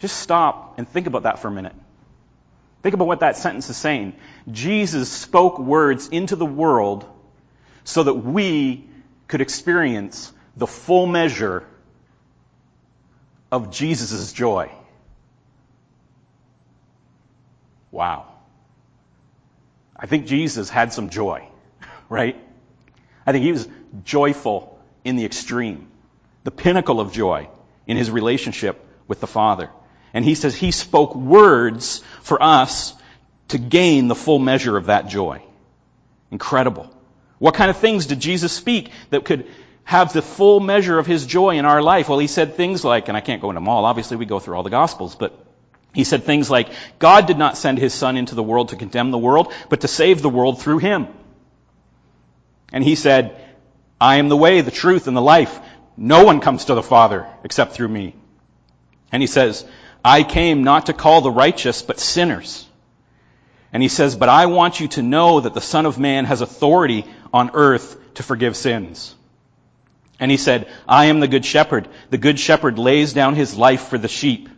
Just 0.00 0.16
stop 0.18 0.80
and 0.80 0.88
think 0.88 1.06
about 1.06 1.22
that 1.22 1.38
for 1.38 1.46
a 1.46 1.52
minute. 1.52 1.76
Think 2.82 2.96
about 2.96 3.06
what 3.06 3.20
that 3.20 3.36
sentence 3.36 3.70
is 3.70 3.76
saying. 3.76 4.16
Jesus 4.50 5.08
spoke 5.08 5.60
words 5.60 6.08
into 6.08 6.34
the 6.34 6.44
world 6.44 7.06
so 7.84 8.02
that 8.02 8.14
we 8.14 8.84
could 9.28 9.42
experience 9.42 10.32
the 10.56 10.66
full 10.66 11.06
measure 11.06 11.64
of 13.52 13.70
Jesus' 13.70 14.32
joy. 14.32 14.72
Wow. 17.94 18.26
I 19.96 20.06
think 20.06 20.26
Jesus 20.26 20.68
had 20.68 20.92
some 20.92 21.10
joy, 21.10 21.46
right? 22.08 22.36
I 23.24 23.30
think 23.30 23.44
he 23.44 23.52
was 23.52 23.68
joyful 24.04 24.76
in 25.04 25.14
the 25.14 25.24
extreme, 25.24 25.86
the 26.42 26.50
pinnacle 26.50 26.98
of 26.98 27.12
joy 27.12 27.48
in 27.86 27.96
his 27.96 28.10
relationship 28.10 28.84
with 29.06 29.20
the 29.20 29.28
Father. 29.28 29.70
And 30.12 30.24
he 30.24 30.34
says 30.34 30.56
he 30.56 30.72
spoke 30.72 31.14
words 31.14 32.02
for 32.22 32.42
us 32.42 32.94
to 33.48 33.58
gain 33.58 34.08
the 34.08 34.16
full 34.16 34.40
measure 34.40 34.76
of 34.76 34.86
that 34.86 35.06
joy. 35.06 35.40
Incredible. 36.32 36.92
What 37.38 37.54
kind 37.54 37.70
of 37.70 37.76
things 37.76 38.06
did 38.06 38.18
Jesus 38.18 38.52
speak 38.52 38.90
that 39.10 39.24
could 39.24 39.46
have 39.84 40.12
the 40.12 40.22
full 40.22 40.58
measure 40.58 40.98
of 40.98 41.06
his 41.06 41.26
joy 41.26 41.58
in 41.58 41.64
our 41.64 41.80
life? 41.80 42.08
Well, 42.08 42.18
he 42.18 42.26
said 42.26 42.56
things 42.56 42.82
like, 42.84 43.06
and 43.06 43.16
I 43.16 43.20
can't 43.20 43.40
go 43.40 43.50
into 43.50 43.60
them 43.60 43.68
all, 43.68 43.84
obviously 43.84 44.16
we 44.16 44.26
go 44.26 44.40
through 44.40 44.56
all 44.56 44.64
the 44.64 44.70
Gospels, 44.70 45.14
but 45.14 45.43
He 45.94 46.04
said 46.04 46.24
things 46.24 46.50
like, 46.50 46.70
God 46.98 47.26
did 47.26 47.38
not 47.38 47.56
send 47.56 47.78
his 47.78 47.94
son 47.94 48.16
into 48.16 48.34
the 48.34 48.42
world 48.42 48.70
to 48.70 48.76
condemn 48.76 49.12
the 49.12 49.18
world, 49.18 49.52
but 49.68 49.82
to 49.82 49.88
save 49.88 50.20
the 50.20 50.28
world 50.28 50.60
through 50.60 50.78
him. 50.78 51.06
And 52.72 52.82
he 52.82 52.96
said, 52.96 53.40
I 54.00 54.16
am 54.16 54.28
the 54.28 54.36
way, 54.36 54.60
the 54.60 54.72
truth, 54.72 55.06
and 55.06 55.16
the 55.16 55.22
life. 55.22 55.58
No 55.96 56.24
one 56.24 56.40
comes 56.40 56.64
to 56.64 56.74
the 56.74 56.82
Father 56.82 57.28
except 57.44 57.72
through 57.72 57.88
me. 57.88 58.16
And 59.12 59.22
he 59.22 59.28
says, 59.28 59.64
I 60.04 60.24
came 60.24 60.64
not 60.64 60.86
to 60.86 60.92
call 60.92 61.20
the 61.20 61.30
righteous, 61.30 61.82
but 61.82 62.00
sinners. 62.00 62.66
And 63.72 63.82
he 63.82 63.88
says, 63.88 64.16
but 64.16 64.28
I 64.28 64.46
want 64.46 64.80
you 64.80 64.88
to 64.88 65.02
know 65.02 65.40
that 65.40 65.54
the 65.54 65.60
Son 65.60 65.86
of 65.86 65.98
Man 65.98 66.24
has 66.24 66.40
authority 66.40 67.06
on 67.32 67.52
earth 67.54 67.96
to 68.14 68.22
forgive 68.24 68.56
sins. 68.56 69.14
And 70.18 70.30
he 70.30 70.36
said, 70.36 70.68
I 70.88 71.06
am 71.06 71.20
the 71.20 71.28
good 71.28 71.44
shepherd. 71.44 71.88
The 72.10 72.18
good 72.18 72.38
shepherd 72.38 72.78
lays 72.78 73.12
down 73.12 73.34
his 73.34 73.56
life 73.56 73.88
for 73.88 73.98
the 73.98 74.08
sheep. 74.08 74.48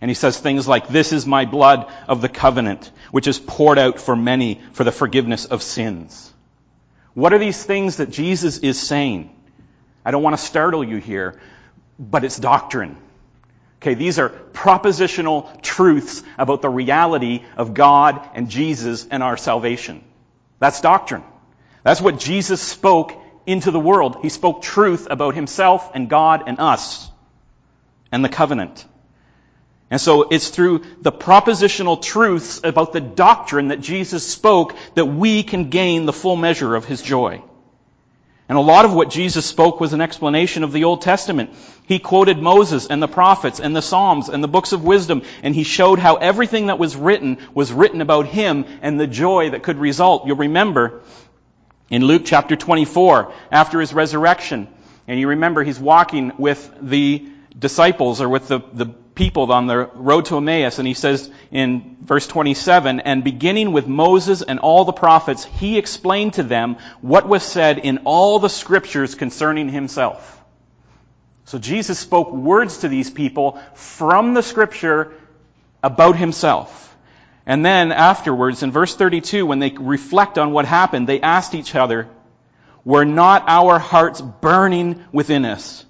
And 0.00 0.10
he 0.10 0.14
says 0.14 0.38
things 0.38 0.68
like, 0.68 0.88
this 0.88 1.12
is 1.12 1.26
my 1.26 1.44
blood 1.44 1.92
of 2.06 2.20
the 2.20 2.28
covenant, 2.28 2.90
which 3.10 3.26
is 3.26 3.38
poured 3.38 3.78
out 3.78 4.00
for 4.00 4.14
many 4.14 4.60
for 4.72 4.84
the 4.84 4.92
forgiveness 4.92 5.44
of 5.44 5.62
sins. 5.62 6.32
What 7.14 7.32
are 7.32 7.38
these 7.38 7.62
things 7.62 7.96
that 7.96 8.10
Jesus 8.10 8.58
is 8.58 8.78
saying? 8.80 9.34
I 10.04 10.12
don't 10.12 10.22
want 10.22 10.38
to 10.38 10.42
startle 10.44 10.84
you 10.84 10.98
here, 10.98 11.40
but 11.98 12.24
it's 12.24 12.38
doctrine. 12.38 12.96
Okay, 13.80 13.94
these 13.94 14.18
are 14.18 14.28
propositional 14.28 15.62
truths 15.62 16.22
about 16.36 16.62
the 16.62 16.68
reality 16.68 17.44
of 17.56 17.74
God 17.74 18.28
and 18.34 18.48
Jesus 18.48 19.06
and 19.10 19.22
our 19.22 19.36
salvation. 19.36 20.04
That's 20.58 20.80
doctrine. 20.80 21.24
That's 21.84 22.00
what 22.00 22.18
Jesus 22.18 22.60
spoke 22.60 23.12
into 23.46 23.70
the 23.70 23.80
world. 23.80 24.18
He 24.22 24.28
spoke 24.28 24.62
truth 24.62 25.06
about 25.10 25.34
himself 25.34 25.92
and 25.94 26.08
God 26.08 26.44
and 26.46 26.58
us 26.58 27.08
and 28.10 28.24
the 28.24 28.28
covenant. 28.28 28.84
And 29.90 30.00
so 30.00 30.28
it's 30.28 30.48
through 30.48 30.82
the 31.00 31.12
propositional 31.12 32.00
truths 32.00 32.60
about 32.62 32.92
the 32.92 33.00
doctrine 33.00 33.68
that 33.68 33.80
Jesus 33.80 34.26
spoke 34.26 34.76
that 34.94 35.06
we 35.06 35.42
can 35.42 35.70
gain 35.70 36.04
the 36.04 36.12
full 36.12 36.36
measure 36.36 36.74
of 36.74 36.84
his 36.84 37.00
joy. 37.00 37.42
And 38.50 38.56
a 38.56 38.62
lot 38.62 38.86
of 38.86 38.94
what 38.94 39.10
Jesus 39.10 39.44
spoke 39.44 39.78
was 39.78 39.92
an 39.92 40.00
explanation 40.00 40.62
of 40.64 40.72
the 40.72 40.84
Old 40.84 41.02
Testament. 41.02 41.50
He 41.86 41.98
quoted 41.98 42.38
Moses 42.38 42.86
and 42.86 43.02
the 43.02 43.08
prophets 43.08 43.60
and 43.60 43.76
the 43.76 43.82
Psalms 43.82 44.30
and 44.30 44.42
the 44.42 44.48
books 44.48 44.72
of 44.72 44.84
wisdom, 44.84 45.22
and 45.42 45.54
he 45.54 45.64
showed 45.64 45.98
how 45.98 46.16
everything 46.16 46.66
that 46.66 46.78
was 46.78 46.96
written 46.96 47.38
was 47.52 47.72
written 47.72 48.00
about 48.00 48.26
him 48.26 48.64
and 48.80 48.98
the 48.98 49.06
joy 49.06 49.50
that 49.50 49.62
could 49.62 49.76
result. 49.76 50.26
You'll 50.26 50.36
remember 50.36 51.02
in 51.90 52.04
Luke 52.04 52.22
chapter 52.24 52.56
24, 52.56 53.32
after 53.52 53.80
his 53.80 53.92
resurrection, 53.92 54.68
and 55.06 55.20
you 55.20 55.28
remember 55.28 55.62
he's 55.62 55.80
walking 55.80 56.32
with 56.38 56.70
the 56.80 57.28
disciples 57.58 58.20
or 58.20 58.28
with 58.30 58.48
the, 58.48 58.60
the 58.72 58.86
people 59.18 59.52
on 59.52 59.66
the 59.66 59.90
road 59.94 60.26
to 60.26 60.36
Emmaus, 60.36 60.78
and 60.78 60.86
he 60.86 60.94
says 60.94 61.28
in 61.50 61.96
verse 62.00 62.26
27, 62.28 63.00
and 63.00 63.24
beginning 63.24 63.72
with 63.72 63.88
Moses 63.88 64.42
and 64.42 64.60
all 64.60 64.84
the 64.84 64.92
prophets, 64.92 65.44
he 65.44 65.76
explained 65.76 66.34
to 66.34 66.44
them 66.44 66.76
what 67.00 67.28
was 67.28 67.42
said 67.42 67.78
in 67.78 67.98
all 68.04 68.38
the 68.38 68.48
scriptures 68.48 69.16
concerning 69.16 69.68
himself. 69.68 70.40
So 71.46 71.58
Jesus 71.58 71.98
spoke 71.98 72.30
words 72.32 72.78
to 72.78 72.88
these 72.88 73.10
people 73.10 73.60
from 73.74 74.34
the 74.34 74.42
scripture 74.42 75.12
about 75.82 76.16
himself. 76.16 76.96
And 77.44 77.66
then 77.66 77.90
afterwards, 77.90 78.62
in 78.62 78.70
verse 78.70 78.94
32, 78.94 79.44
when 79.44 79.58
they 79.58 79.70
reflect 79.70 80.38
on 80.38 80.52
what 80.52 80.64
happened, 80.64 81.08
they 81.08 81.20
asked 81.20 81.56
each 81.56 81.74
other, 81.74 82.08
were 82.84 83.04
not 83.04 83.44
our 83.48 83.80
hearts 83.80 84.20
burning 84.20 85.04
within 85.10 85.44
us 85.44 85.84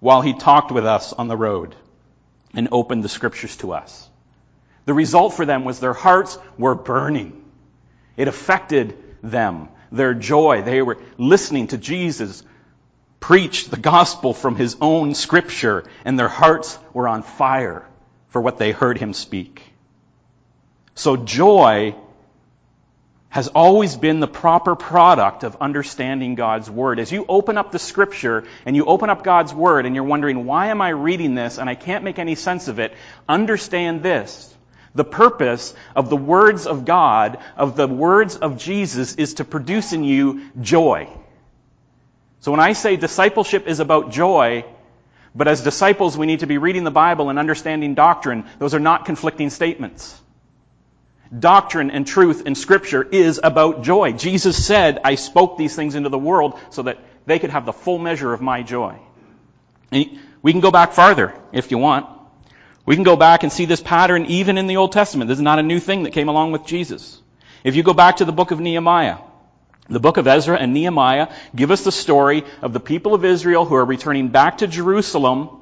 while 0.00 0.22
he 0.22 0.32
talked 0.32 0.72
with 0.72 0.86
us 0.86 1.12
on 1.12 1.28
the 1.28 1.36
road? 1.36 1.76
And 2.54 2.68
opened 2.72 3.02
the 3.02 3.08
scriptures 3.08 3.56
to 3.58 3.72
us. 3.72 4.08
The 4.84 4.94
result 4.94 5.34
for 5.34 5.46
them 5.46 5.64
was 5.64 5.80
their 5.80 5.92
hearts 5.92 6.38
were 6.58 6.74
burning. 6.74 7.44
It 8.16 8.28
affected 8.28 8.96
them, 9.22 9.68
their 9.90 10.14
joy. 10.14 10.62
They 10.62 10.82
were 10.82 10.98
listening 11.18 11.68
to 11.68 11.78
Jesus 11.78 12.42
preach 13.22 13.68
the 13.70 13.78
gospel 13.78 14.34
from 14.34 14.56
his 14.56 14.76
own 14.80 15.14
scripture, 15.14 15.84
and 16.04 16.18
their 16.18 16.28
hearts 16.28 16.76
were 16.92 17.06
on 17.06 17.22
fire 17.22 17.86
for 18.28 18.40
what 18.40 18.58
they 18.58 18.72
heard 18.72 18.98
him 18.98 19.14
speak. 19.14 19.62
So 20.94 21.16
joy 21.16 21.94
has 23.32 23.48
always 23.48 23.96
been 23.96 24.20
the 24.20 24.28
proper 24.28 24.76
product 24.76 25.42
of 25.42 25.56
understanding 25.58 26.34
God's 26.34 26.70
Word. 26.70 27.00
As 27.00 27.10
you 27.10 27.24
open 27.26 27.56
up 27.56 27.72
the 27.72 27.78
Scripture 27.78 28.44
and 28.66 28.76
you 28.76 28.84
open 28.84 29.08
up 29.08 29.24
God's 29.24 29.54
Word 29.54 29.86
and 29.86 29.94
you're 29.94 30.04
wondering, 30.04 30.44
why 30.44 30.66
am 30.66 30.82
I 30.82 30.90
reading 30.90 31.34
this 31.34 31.56
and 31.56 31.68
I 31.68 31.74
can't 31.74 32.04
make 32.04 32.18
any 32.18 32.34
sense 32.34 32.68
of 32.68 32.78
it, 32.78 32.92
understand 33.26 34.02
this. 34.02 34.54
The 34.94 35.04
purpose 35.04 35.72
of 35.96 36.10
the 36.10 36.16
words 36.16 36.66
of 36.66 36.84
God, 36.84 37.38
of 37.56 37.74
the 37.74 37.88
words 37.88 38.36
of 38.36 38.58
Jesus, 38.58 39.14
is 39.14 39.34
to 39.34 39.46
produce 39.46 39.94
in 39.94 40.04
you 40.04 40.50
joy. 40.60 41.08
So 42.40 42.50
when 42.50 42.60
I 42.60 42.74
say 42.74 42.96
discipleship 42.96 43.66
is 43.66 43.80
about 43.80 44.10
joy, 44.10 44.66
but 45.34 45.48
as 45.48 45.62
disciples 45.62 46.18
we 46.18 46.26
need 46.26 46.40
to 46.40 46.46
be 46.46 46.58
reading 46.58 46.84
the 46.84 46.90
Bible 46.90 47.30
and 47.30 47.38
understanding 47.38 47.94
doctrine, 47.94 48.44
those 48.58 48.74
are 48.74 48.80
not 48.80 49.06
conflicting 49.06 49.48
statements 49.48 50.20
doctrine 51.36 51.90
and 51.90 52.06
truth 52.06 52.46
in 52.46 52.54
Scripture 52.54 53.02
is 53.02 53.40
about 53.42 53.82
joy. 53.82 54.12
Jesus 54.12 54.64
said, 54.64 55.00
I 55.04 55.14
spoke 55.14 55.56
these 55.56 55.74
things 55.74 55.94
into 55.94 56.08
the 56.08 56.18
world 56.18 56.58
so 56.70 56.82
that 56.82 56.98
they 57.26 57.38
could 57.38 57.50
have 57.50 57.66
the 57.66 57.72
full 57.72 57.98
measure 57.98 58.32
of 58.32 58.40
my 58.40 58.62
joy. 58.62 58.98
And 59.90 60.18
we 60.42 60.52
can 60.52 60.60
go 60.60 60.70
back 60.70 60.92
farther 60.92 61.34
if 61.52 61.70
you 61.70 61.78
want. 61.78 62.06
We 62.84 62.96
can 62.96 63.04
go 63.04 63.16
back 63.16 63.44
and 63.44 63.52
see 63.52 63.64
this 63.64 63.80
pattern 63.80 64.26
even 64.26 64.58
in 64.58 64.66
the 64.66 64.76
Old 64.76 64.92
Testament. 64.92 65.28
This 65.28 65.38
is 65.38 65.42
not 65.42 65.58
a 65.58 65.62
new 65.62 65.78
thing 65.78 66.02
that 66.02 66.12
came 66.12 66.28
along 66.28 66.52
with 66.52 66.66
Jesus. 66.66 67.20
If 67.62 67.76
you 67.76 67.82
go 67.82 67.94
back 67.94 68.16
to 68.16 68.24
the 68.24 68.32
book 68.32 68.50
of 68.50 68.58
Nehemiah, 68.58 69.18
the 69.88 70.00
book 70.00 70.16
of 70.16 70.26
Ezra 70.26 70.56
and 70.56 70.74
Nehemiah 70.74 71.28
give 71.54 71.70
us 71.70 71.84
the 71.84 71.92
story 71.92 72.44
of 72.60 72.72
the 72.72 72.80
people 72.80 73.14
of 73.14 73.24
Israel 73.24 73.64
who 73.64 73.76
are 73.76 73.84
returning 73.84 74.28
back 74.28 74.58
to 74.58 74.66
Jerusalem 74.66 75.61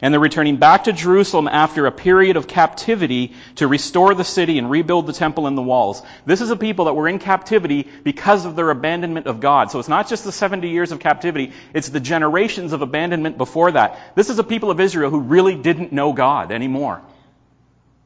and 0.00 0.12
they're 0.12 0.20
returning 0.20 0.56
back 0.56 0.84
to 0.84 0.92
Jerusalem 0.92 1.48
after 1.48 1.86
a 1.86 1.92
period 1.92 2.36
of 2.36 2.46
captivity 2.46 3.34
to 3.56 3.66
restore 3.66 4.14
the 4.14 4.24
city 4.24 4.58
and 4.58 4.70
rebuild 4.70 5.06
the 5.06 5.12
temple 5.12 5.46
and 5.46 5.56
the 5.56 5.62
walls. 5.62 6.02
This 6.26 6.40
is 6.40 6.50
a 6.50 6.56
people 6.56 6.86
that 6.86 6.94
were 6.94 7.08
in 7.08 7.18
captivity 7.18 7.88
because 8.02 8.44
of 8.44 8.56
their 8.56 8.70
abandonment 8.70 9.26
of 9.26 9.40
God. 9.40 9.70
So 9.70 9.78
it's 9.78 9.88
not 9.88 10.08
just 10.08 10.24
the 10.24 10.32
70 10.32 10.68
years 10.68 10.92
of 10.92 11.00
captivity, 11.00 11.52
it's 11.72 11.88
the 11.88 12.00
generations 12.00 12.72
of 12.72 12.82
abandonment 12.82 13.38
before 13.38 13.72
that. 13.72 13.98
This 14.14 14.30
is 14.30 14.38
a 14.38 14.44
people 14.44 14.70
of 14.70 14.80
Israel 14.80 15.10
who 15.10 15.20
really 15.20 15.56
didn't 15.56 15.92
know 15.92 16.12
God 16.12 16.52
anymore. 16.52 17.02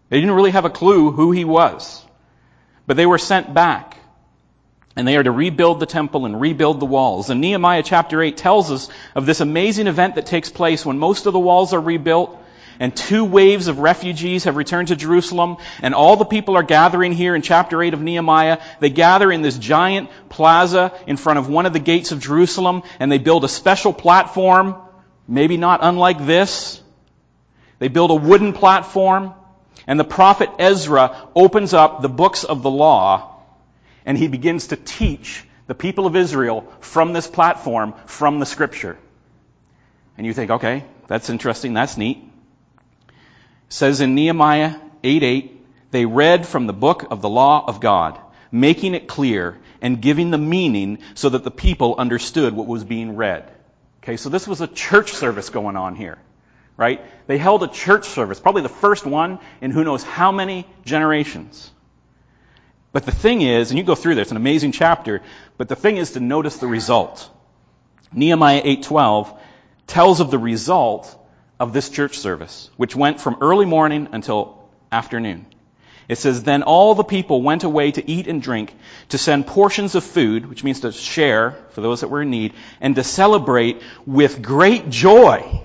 They 0.09 0.21
didn't 0.21 0.35
really 0.35 0.52
have 0.52 0.64
a 0.64 0.71
clue 0.71 1.11
who 1.11 1.33
He 1.33 1.45
was. 1.45 2.04
But 2.87 2.97
they 2.97 3.07
were 3.07 3.18
sent 3.18 3.52
back 3.52 3.98
and 4.99 5.07
they 5.07 5.17
are 5.17 5.23
to 5.23 5.31
rebuild 5.31 5.78
the 5.78 5.87
temple 5.87 6.26
and 6.26 6.40
rebuild 6.40 6.81
the 6.81 6.85
walls. 6.85 7.31
And 7.31 7.40
Nehemiah 7.40 7.85
chapter 7.85 8.21
8 8.21 8.37
tells 8.37 8.73
us 8.73 8.88
of 9.14 9.26
this 9.26 9.40
amazing 9.40 9.87
event 9.87 10.17
that 10.17 10.26
takes 10.26 10.50
place 10.50 10.85
when 10.85 10.99
most 10.99 11.26
of 11.26 11.33
the 11.33 11.38
walls 11.38 11.73
are 11.73 11.81
rebuilt 11.81 12.37
and 12.81 12.97
two 12.97 13.25
waves 13.25 13.69
of 13.69 13.78
refugees 13.78 14.43
have 14.43 14.57
returned 14.57 14.88
to 14.88 14.97
Jerusalem 14.97 15.59
and 15.83 15.95
all 15.95 16.17
the 16.17 16.25
people 16.25 16.57
are 16.57 16.64
gathering 16.64 17.12
here 17.12 17.37
in 17.37 17.43
chapter 17.43 17.81
8 17.81 17.95
of 17.95 18.02
Nehemiah. 18.02 18.59
They 18.81 18.90
gather 18.90 19.31
in 19.31 19.40
this 19.40 19.57
giant 19.57 20.11
plaza 20.31 20.93
in 21.07 21.17
front 21.17 21.38
of 21.38 21.49
one 21.49 21.67
of 21.67 21.73
the 21.73 21.78
gates 21.78 22.11
of 22.11 22.19
Jerusalem 22.19 22.83
and 22.99 23.11
they 23.11 23.19
build 23.19 23.45
a 23.45 23.49
special 23.49 23.93
platform, 23.93 24.75
maybe 25.28 25.57
not 25.57 25.78
unlike 25.81 26.26
this. 26.26 26.83
They 27.78 27.87
build 27.87 28.11
a 28.11 28.17
wooden 28.17 28.52
platform 28.52 29.33
and 29.87 30.00
the 30.00 30.02
prophet 30.02 30.50
Ezra 30.59 31.28
opens 31.37 31.73
up 31.73 32.02
the 32.02 32.09
books 32.09 32.43
of 32.43 32.64
the 32.64 32.71
law 32.71 33.37
and 34.09 34.17
he 34.17 34.27
begins 34.27 34.69
to 34.69 34.77
teach 34.77 35.45
the 35.67 35.75
people 35.75 36.07
of 36.07 36.17
Israel 36.17 36.62
from 36.81 37.12
this 37.12 37.27
platform, 37.27 37.93
from 38.07 38.38
the 38.38 38.47
scripture. 38.47 38.97
And 40.17 40.27
you 40.27 40.33
think, 40.33 40.50
okay, 40.50 40.85
that's 41.09 41.29
interesting, 41.29 41.75
that's 41.75 41.99
neat. 41.99 42.17
It 42.17 43.15
says 43.69 44.00
in 44.00 44.15
Nehemiah 44.15 44.77
8 45.05 45.23
8, 45.23 45.67
they 45.91 46.07
read 46.07 46.47
from 46.47 46.67
the 46.67 46.73
book 46.73 47.09
of 47.11 47.21
the 47.21 47.29
law 47.29 47.62
of 47.69 47.81
God, 47.81 48.19
making 48.50 48.95
it 48.95 49.09
clear 49.09 49.59
and 49.83 50.00
giving 50.00 50.31
the 50.31 50.38
meaning 50.38 51.00
so 51.15 51.29
that 51.29 51.45
the 51.45 51.50
people 51.50 51.97
understood 51.99 52.55
what 52.55 52.67
was 52.67 52.85
being 52.85 53.15
read. 53.15 53.53
Okay, 54.03 54.17
so 54.17 54.31
this 54.31 54.49
was 54.49 54.62
a 54.62 54.67
church 54.67 55.12
service 55.12 55.50
going 55.50 55.77
on 55.77 55.97
here, 55.97 56.17
right? 56.79 57.05
They 57.27 57.37
held 57.37 57.62
a 57.62 57.69
church 57.69 58.07
service, 58.07 58.41
probably 58.41 58.62
the 58.62 58.71
first 58.71 59.05
one 59.05 59.38
in 59.61 59.71
who 59.71 59.85
knows 59.85 60.03
how 60.03 60.33
many 60.33 60.67
generations. 60.87 61.71
But 62.92 63.04
the 63.04 63.12
thing 63.12 63.42
is, 63.42 63.71
and 63.71 63.78
you 63.78 63.85
go 63.85 63.95
through 63.95 64.14
this, 64.14 64.23
it's 64.23 64.30
an 64.30 64.37
amazing 64.37 64.73
chapter, 64.73 65.23
but 65.57 65.68
the 65.68 65.76
thing 65.76 65.99
is 65.99 66.12
to 66.12 66.21
notice 66.21 66.57
the 66.57 66.66
result. 66.66 67.28
Nehemiah 68.12 68.62
8:12 68.64 69.37
tells 69.87 70.21
of 70.21 70.30
the 70.30 70.38
result 70.38 71.14
of 71.61 71.73
this 71.73 71.90
church 71.90 72.18
service, 72.18 72.71
which 72.76 72.97
went 72.97 73.21
from 73.21 73.37
early 73.40 73.66
morning 73.66 74.09
until 74.12 74.59
afternoon. 74.90 75.47
It 76.09 76.16
says, 76.16 76.42
Then 76.42 76.62
all 76.62 76.95
the 76.95 77.04
people 77.04 77.42
went 77.42 77.64
away 77.64 77.90
to 77.92 78.11
eat 78.11 78.28
and 78.28 78.40
drink, 78.40 78.75
to 79.11 79.18
send 79.18 79.47
portions 79.47 79.95
of 79.95 80.04
food, 80.04 80.47
which 80.47 80.64
means 80.64 80.80
to 80.80 80.92
share 80.92 81.57
for 81.71 81.83
those 81.83 82.00
that 82.00 82.09
were 82.09 82.23
in 82.23 82.30
need, 82.30 82.54
and 82.80 82.97
to 82.97 83.04
celebrate 83.04 83.83
with 84.07 84.40
great 84.40 84.88
joy. 84.88 85.62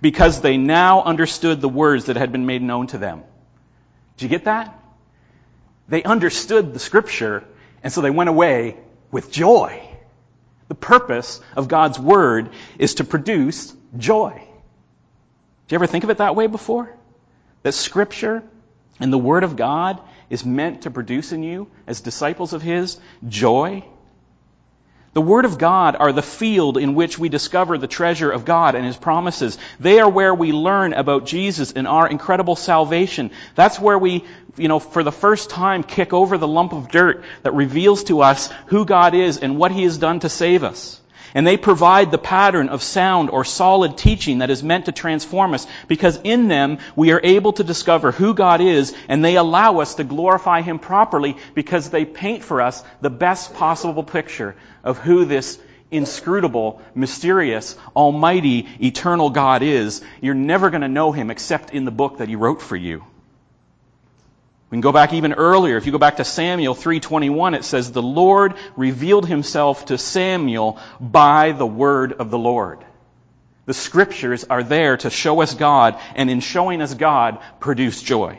because 0.00 0.40
they 0.40 0.56
now 0.56 1.02
understood 1.02 1.60
the 1.60 1.68
words 1.68 2.04
that 2.04 2.16
had 2.16 2.30
been 2.30 2.46
made 2.46 2.62
known 2.62 2.86
to 2.88 2.98
them. 2.98 3.24
Did 4.16 4.24
you 4.24 4.28
get 4.30 4.44
that? 4.44 4.78
They 5.88 6.02
understood 6.02 6.72
the 6.72 6.78
scripture, 6.78 7.44
and 7.82 7.92
so 7.92 8.00
they 8.00 8.10
went 8.10 8.28
away 8.28 8.76
with 9.10 9.30
joy. 9.30 9.82
The 10.68 10.74
purpose 10.74 11.40
of 11.56 11.68
God's 11.68 11.98
word 11.98 12.50
is 12.78 12.94
to 12.94 13.04
produce 13.04 13.74
joy. 13.96 14.32
Did 15.68 15.74
you 15.74 15.76
ever 15.76 15.86
think 15.86 16.04
of 16.04 16.10
it 16.10 16.18
that 16.18 16.34
way 16.34 16.46
before? 16.46 16.94
That 17.62 17.72
scripture 17.72 18.42
and 18.98 19.12
the 19.12 19.18
word 19.18 19.44
of 19.44 19.56
God 19.56 20.00
is 20.30 20.44
meant 20.44 20.82
to 20.82 20.90
produce 20.90 21.32
in 21.32 21.42
you, 21.42 21.68
as 21.86 22.00
disciples 22.00 22.52
of 22.52 22.62
His, 22.62 22.98
joy 23.28 23.84
the 25.16 25.22
Word 25.22 25.46
of 25.46 25.56
God 25.56 25.96
are 25.98 26.12
the 26.12 26.20
field 26.20 26.76
in 26.76 26.94
which 26.94 27.18
we 27.18 27.30
discover 27.30 27.78
the 27.78 27.86
treasure 27.86 28.30
of 28.30 28.44
God 28.44 28.74
and 28.74 28.84
His 28.84 28.98
promises. 28.98 29.56
They 29.80 29.98
are 29.98 30.10
where 30.10 30.34
we 30.34 30.52
learn 30.52 30.92
about 30.92 31.24
Jesus 31.24 31.72
and 31.72 31.88
our 31.88 32.06
incredible 32.06 32.54
salvation. 32.54 33.30
That's 33.54 33.80
where 33.80 33.98
we, 33.98 34.26
you 34.58 34.68
know, 34.68 34.78
for 34.78 35.02
the 35.02 35.10
first 35.10 35.48
time 35.48 35.84
kick 35.84 36.12
over 36.12 36.36
the 36.36 36.46
lump 36.46 36.74
of 36.74 36.90
dirt 36.90 37.24
that 37.44 37.54
reveals 37.54 38.04
to 38.04 38.20
us 38.20 38.52
who 38.66 38.84
God 38.84 39.14
is 39.14 39.38
and 39.38 39.56
what 39.56 39.72
He 39.72 39.84
has 39.84 39.96
done 39.96 40.20
to 40.20 40.28
save 40.28 40.62
us. 40.62 41.00
And 41.36 41.46
they 41.46 41.58
provide 41.58 42.10
the 42.10 42.16
pattern 42.16 42.70
of 42.70 42.82
sound 42.82 43.28
or 43.28 43.44
solid 43.44 43.98
teaching 43.98 44.38
that 44.38 44.48
is 44.48 44.62
meant 44.62 44.86
to 44.86 44.92
transform 44.92 45.52
us 45.52 45.66
because 45.86 46.18
in 46.24 46.48
them 46.48 46.78
we 46.96 47.12
are 47.12 47.20
able 47.22 47.52
to 47.52 47.62
discover 47.62 48.10
who 48.10 48.32
God 48.32 48.62
is 48.62 48.94
and 49.06 49.22
they 49.22 49.36
allow 49.36 49.80
us 49.80 49.96
to 49.96 50.04
glorify 50.04 50.62
Him 50.62 50.78
properly 50.78 51.36
because 51.54 51.90
they 51.90 52.06
paint 52.06 52.42
for 52.42 52.62
us 52.62 52.82
the 53.02 53.10
best 53.10 53.52
possible 53.52 54.02
picture 54.02 54.56
of 54.82 54.96
who 54.96 55.26
this 55.26 55.58
inscrutable, 55.90 56.80
mysterious, 56.94 57.76
almighty, 57.94 58.66
eternal 58.80 59.28
God 59.28 59.62
is. 59.62 60.00
You're 60.22 60.34
never 60.34 60.70
going 60.70 60.80
to 60.80 60.88
know 60.88 61.12
Him 61.12 61.30
except 61.30 61.68
in 61.74 61.84
the 61.84 61.90
book 61.90 62.16
that 62.16 62.30
He 62.30 62.36
wrote 62.36 62.62
for 62.62 62.76
you. 62.76 63.04
Can 64.76 64.82
go 64.82 64.92
back 64.92 65.14
even 65.14 65.32
earlier. 65.32 65.78
If 65.78 65.86
you 65.86 65.92
go 65.92 65.96
back 65.96 66.18
to 66.18 66.24
Samuel 66.24 66.74
3:21, 66.74 67.54
it 67.54 67.64
says 67.64 67.92
the 67.92 68.02
Lord 68.02 68.52
revealed 68.76 69.26
himself 69.26 69.86
to 69.86 69.96
Samuel 69.96 70.78
by 71.00 71.52
the 71.52 71.64
word 71.64 72.12
of 72.12 72.30
the 72.30 72.36
Lord. 72.36 72.80
The 73.64 73.72
scriptures 73.72 74.44
are 74.50 74.62
there 74.62 74.98
to 74.98 75.08
show 75.08 75.40
us 75.40 75.54
God 75.54 75.96
and 76.14 76.28
in 76.28 76.40
showing 76.40 76.82
us 76.82 76.92
God 76.92 77.38
produce 77.58 78.02
joy. 78.02 78.38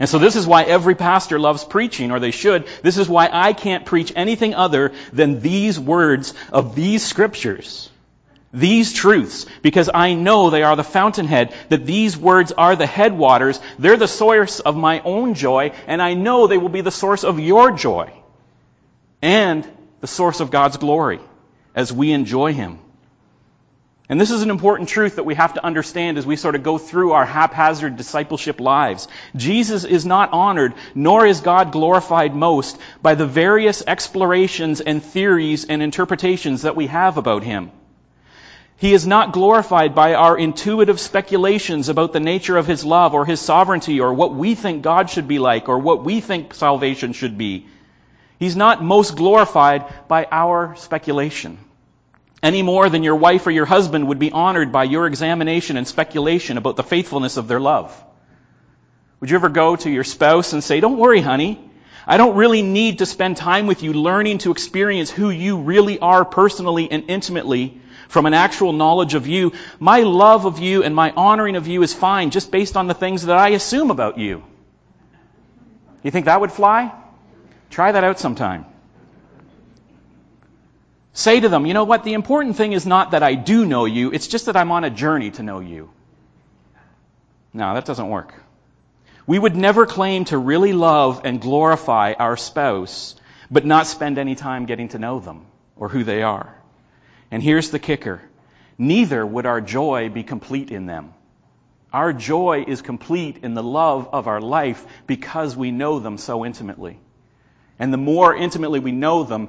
And 0.00 0.08
so 0.08 0.18
this 0.18 0.34
is 0.34 0.48
why 0.48 0.64
every 0.64 0.96
pastor 0.96 1.38
loves 1.38 1.62
preaching, 1.62 2.10
or 2.10 2.18
they 2.18 2.32
should. 2.32 2.66
This 2.82 2.98
is 2.98 3.08
why 3.08 3.30
I 3.32 3.52
can't 3.52 3.86
preach 3.86 4.12
anything 4.16 4.56
other 4.56 4.90
than 5.12 5.38
these 5.38 5.78
words 5.78 6.34
of 6.50 6.74
these 6.74 7.04
scriptures 7.06 7.88
these 8.52 8.92
truths 8.92 9.46
because 9.62 9.90
I 9.92 10.14
know 10.14 10.50
they 10.50 10.62
are 10.62 10.76
the 10.76 10.84
fountainhead, 10.84 11.54
that 11.68 11.86
these 11.86 12.16
words 12.16 12.52
are 12.52 12.76
the 12.76 12.86
headwaters. 12.86 13.60
They're 13.78 13.96
the 13.96 14.08
source 14.08 14.60
of 14.60 14.76
my 14.76 15.00
own 15.00 15.34
joy, 15.34 15.72
and 15.86 16.00
I 16.00 16.14
know 16.14 16.46
they 16.46 16.58
will 16.58 16.68
be 16.68 16.80
the 16.80 16.90
source 16.90 17.24
of 17.24 17.38
your 17.38 17.72
joy 17.72 18.12
and 19.20 19.68
the 20.00 20.06
source 20.06 20.40
of 20.40 20.50
God's 20.50 20.76
glory 20.76 21.20
as 21.74 21.92
we 21.92 22.12
enjoy 22.12 22.52
Him. 22.52 22.78
And 24.10 24.18
this 24.18 24.30
is 24.30 24.40
an 24.40 24.48
important 24.48 24.88
truth 24.88 25.16
that 25.16 25.24
we 25.24 25.34
have 25.34 25.54
to 25.54 25.64
understand 25.64 26.16
as 26.16 26.24
we 26.24 26.36
sort 26.36 26.54
of 26.54 26.62
go 26.62 26.78
through 26.78 27.12
our 27.12 27.26
haphazard 27.26 27.98
discipleship 27.98 28.58
lives. 28.58 29.06
Jesus 29.36 29.84
is 29.84 30.06
not 30.06 30.32
honored, 30.32 30.72
nor 30.94 31.26
is 31.26 31.42
God 31.42 31.72
glorified 31.72 32.34
most 32.34 32.78
by 33.02 33.16
the 33.16 33.26
various 33.26 33.82
explorations 33.86 34.80
and 34.80 35.02
theories 35.02 35.66
and 35.66 35.82
interpretations 35.82 36.62
that 36.62 36.74
we 36.74 36.86
have 36.86 37.18
about 37.18 37.42
Him. 37.42 37.70
He 38.78 38.94
is 38.94 39.08
not 39.08 39.32
glorified 39.32 39.96
by 39.96 40.14
our 40.14 40.38
intuitive 40.38 41.00
speculations 41.00 41.88
about 41.88 42.12
the 42.12 42.20
nature 42.20 42.56
of 42.56 42.68
His 42.68 42.84
love 42.84 43.12
or 43.12 43.26
His 43.26 43.40
sovereignty 43.40 44.00
or 44.00 44.14
what 44.14 44.34
we 44.34 44.54
think 44.54 44.82
God 44.82 45.10
should 45.10 45.26
be 45.26 45.40
like 45.40 45.68
or 45.68 45.80
what 45.80 46.04
we 46.04 46.20
think 46.20 46.54
salvation 46.54 47.12
should 47.12 47.36
be. 47.36 47.66
He's 48.38 48.54
not 48.54 48.84
most 48.84 49.16
glorified 49.16 49.92
by 50.06 50.28
our 50.30 50.76
speculation. 50.76 51.58
Any 52.40 52.62
more 52.62 52.88
than 52.88 53.02
your 53.02 53.16
wife 53.16 53.48
or 53.48 53.50
your 53.50 53.66
husband 53.66 54.06
would 54.06 54.20
be 54.20 54.30
honored 54.30 54.70
by 54.70 54.84
your 54.84 55.08
examination 55.08 55.76
and 55.76 55.88
speculation 55.88 56.56
about 56.56 56.76
the 56.76 56.84
faithfulness 56.84 57.36
of 57.36 57.48
their 57.48 57.58
love. 57.58 57.92
Would 59.18 59.30
you 59.30 59.36
ever 59.36 59.48
go 59.48 59.74
to 59.74 59.90
your 59.90 60.04
spouse 60.04 60.52
and 60.52 60.62
say, 60.62 60.78
don't 60.78 60.98
worry, 60.98 61.20
honey. 61.20 61.58
I 62.06 62.16
don't 62.16 62.36
really 62.36 62.62
need 62.62 62.98
to 62.98 63.06
spend 63.06 63.38
time 63.38 63.66
with 63.66 63.82
you 63.82 63.92
learning 63.92 64.38
to 64.38 64.52
experience 64.52 65.10
who 65.10 65.30
you 65.30 65.58
really 65.58 65.98
are 65.98 66.24
personally 66.24 66.88
and 66.92 67.10
intimately 67.10 67.80
from 68.08 68.26
an 68.26 68.34
actual 68.34 68.72
knowledge 68.72 69.14
of 69.14 69.26
you. 69.26 69.52
My 69.78 70.00
love 70.00 70.44
of 70.46 70.58
you 70.58 70.82
and 70.82 70.94
my 70.94 71.12
honoring 71.12 71.56
of 71.56 71.68
you 71.68 71.82
is 71.82 71.94
fine 71.94 72.30
just 72.30 72.50
based 72.50 72.76
on 72.76 72.86
the 72.86 72.94
things 72.94 73.26
that 73.26 73.36
I 73.36 73.50
assume 73.50 73.90
about 73.90 74.18
you. 74.18 74.42
You 76.02 76.10
think 76.10 76.26
that 76.26 76.40
would 76.40 76.52
fly? 76.52 76.92
Try 77.70 77.92
that 77.92 78.04
out 78.04 78.18
sometime. 78.18 78.64
Say 81.12 81.40
to 81.40 81.48
them, 81.48 81.66
you 81.66 81.74
know 81.74 81.84
what? 81.84 82.04
The 82.04 82.14
important 82.14 82.56
thing 82.56 82.72
is 82.72 82.86
not 82.86 83.10
that 83.10 83.22
I 83.22 83.34
do 83.34 83.64
know 83.64 83.84
you, 83.84 84.12
it's 84.12 84.28
just 84.28 84.46
that 84.46 84.56
I'm 84.56 84.70
on 84.70 84.84
a 84.84 84.90
journey 84.90 85.30
to 85.32 85.42
know 85.42 85.60
you. 85.60 85.90
No, 87.52 87.74
that 87.74 87.84
doesn't 87.84 88.08
work. 88.08 88.32
We 89.26 89.38
would 89.38 89.56
never 89.56 89.84
claim 89.84 90.24
to 90.26 90.38
really 90.38 90.72
love 90.72 91.22
and 91.24 91.40
glorify 91.40 92.12
our 92.12 92.36
spouse, 92.36 93.16
but 93.50 93.66
not 93.66 93.86
spend 93.86 94.16
any 94.16 94.34
time 94.34 94.66
getting 94.66 94.88
to 94.90 94.98
know 94.98 95.18
them 95.18 95.46
or 95.76 95.88
who 95.88 96.04
they 96.04 96.22
are. 96.22 96.57
And 97.30 97.42
here's 97.42 97.70
the 97.70 97.78
kicker. 97.78 98.20
Neither 98.78 99.26
would 99.26 99.46
our 99.46 99.60
joy 99.60 100.08
be 100.08 100.22
complete 100.22 100.70
in 100.70 100.86
them. 100.86 101.14
Our 101.92 102.12
joy 102.12 102.64
is 102.66 102.82
complete 102.82 103.38
in 103.42 103.54
the 103.54 103.62
love 103.62 104.08
of 104.12 104.26
our 104.26 104.40
life 104.40 104.84
because 105.06 105.56
we 105.56 105.70
know 105.70 105.98
them 105.98 106.18
so 106.18 106.44
intimately. 106.44 106.98
And 107.78 107.92
the 107.92 107.98
more 107.98 108.34
intimately 108.34 108.80
we 108.80 108.92
know 108.92 109.24
them, 109.24 109.48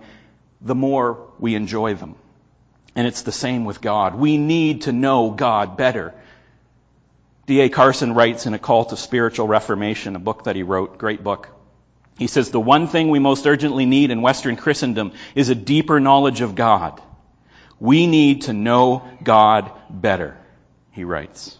the 0.61 0.75
more 0.75 1.27
we 1.39 1.55
enjoy 1.55 1.95
them. 1.95 2.15
And 2.95 3.07
it's 3.07 3.23
the 3.23 3.31
same 3.31 3.65
with 3.65 3.81
God. 3.81 4.15
We 4.15 4.37
need 4.37 4.83
to 4.83 4.91
know 4.91 5.31
God 5.31 5.77
better. 5.77 6.13
D.A. 7.45 7.69
Carson 7.69 8.13
writes 8.13 8.45
in 8.45 8.53
A 8.53 8.59
Call 8.59 8.85
to 8.85 8.97
Spiritual 8.97 9.47
Reformation, 9.47 10.15
a 10.15 10.19
book 10.19 10.43
that 10.45 10.55
he 10.55 10.63
wrote, 10.63 10.97
great 10.97 11.23
book. 11.23 11.49
He 12.17 12.27
says, 12.27 12.51
the 12.51 12.59
one 12.59 12.87
thing 12.87 13.09
we 13.09 13.19
most 13.19 13.47
urgently 13.47 13.85
need 13.85 14.11
in 14.11 14.21
Western 14.21 14.55
Christendom 14.55 15.13
is 15.35 15.49
a 15.49 15.55
deeper 15.55 15.99
knowledge 15.99 16.41
of 16.41 16.55
God. 16.55 17.01
We 17.79 18.07
need 18.07 18.43
to 18.43 18.53
know 18.53 19.07
God 19.23 19.71
better, 19.89 20.37
he 20.91 21.03
writes. 21.03 21.57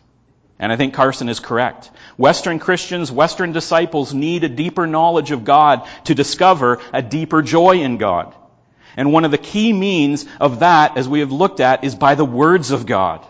And 0.62 0.73
I 0.73 0.75
think 0.75 0.93
Carson 0.93 1.29
is 1.29 1.39
correct. 1.39 1.89
Western 2.17 2.60
Christians, 2.60 3.10
Western 3.10 3.53
disciples 3.53 4.13
need 4.13 4.43
a 4.43 4.49
deeper 4.49 4.86
knowledge 4.86 5.32
of 5.32 5.45
God 5.45 5.88
to 6.05 6.15
discover 6.15 6.82
a 6.91 7.01
deeper 7.01 7.41
joy 7.41 7.79
in 7.79 7.97
God. 7.97 8.36
And 8.97 9.13
one 9.13 9.23
of 9.23 9.32
the 9.32 9.38
key 9.38 9.71
means 9.71 10.25
of 10.41 10.60
that, 10.60 10.97
as 10.97 11.08
we 11.08 11.21
have 11.21 11.32
looked 11.32 11.62
at, 11.62 11.86
is 11.86 11.95
by 11.95 12.15
the 12.15 12.25
words 12.25 12.71
of 12.71 12.86
God. 12.86 13.25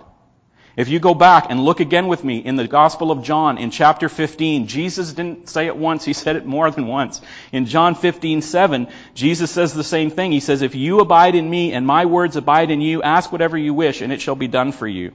If 0.76 0.88
you 0.88 1.00
go 1.00 1.14
back 1.14 1.48
and 1.50 1.64
look 1.64 1.80
again 1.80 2.08
with 2.08 2.24
me 2.24 2.38
in 2.38 2.56
the 2.56 2.68
Gospel 2.68 3.12
of 3.12 3.24
John 3.24 3.58
in 3.58 3.72
chapter 3.72 4.08
15, 4.08 4.68
Jesus 4.68 5.14
didn't 5.14 5.50
say 5.50 5.66
it 5.66 5.76
once, 5.76 6.06
he 6.06 6.14
said 6.14 6.36
it 6.36 6.46
more 6.46 6.70
than 6.72 6.88
once. 6.88 7.22
In 7.52 7.66
John 7.66 7.96
15, 7.96 8.42
7, 8.42 8.88
Jesus 9.14 9.52
says 9.52 9.74
the 9.74 9.84
same 9.84 10.10
thing. 10.12 10.32
He 10.32 10.40
says, 10.40 10.62
If 10.62 10.76
you 10.76 11.00
abide 11.00 11.36
in 11.36 11.50
me 11.50 11.74
and 11.74 11.86
my 11.86 12.06
words 12.06 12.36
abide 12.36 12.72
in 12.72 12.82
you, 12.82 13.02
ask 13.02 13.32
whatever 13.32 13.58
you 13.58 13.74
wish 13.74 14.02
and 14.02 14.14
it 14.14 14.22
shall 14.22 14.36
be 14.36 14.48
done 14.48 14.72
for 14.72 14.88
you. 14.88 15.14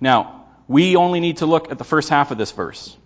Now, 0.00 0.44
we 0.68 0.96
only 0.96 1.20
need 1.20 1.38
to 1.38 1.46
look 1.46 1.70
at 1.70 1.78
the 1.78 1.84
first 1.84 2.08
half 2.08 2.30
of 2.30 2.38
this 2.38 2.52
verse. 2.52 2.96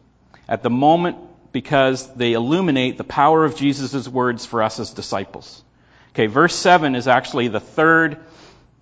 At 0.48 0.62
the 0.62 0.70
moment, 0.70 1.18
because 1.52 2.12
they 2.14 2.32
illuminate 2.32 2.98
the 2.98 3.04
power 3.04 3.44
of 3.44 3.56
Jesus' 3.56 4.08
words 4.08 4.46
for 4.46 4.62
us 4.62 4.80
as 4.80 4.90
disciples. 4.90 5.62
Okay, 6.10 6.26
verse 6.26 6.54
7 6.54 6.94
is 6.94 7.08
actually 7.08 7.48
the 7.48 7.60
third 7.60 8.18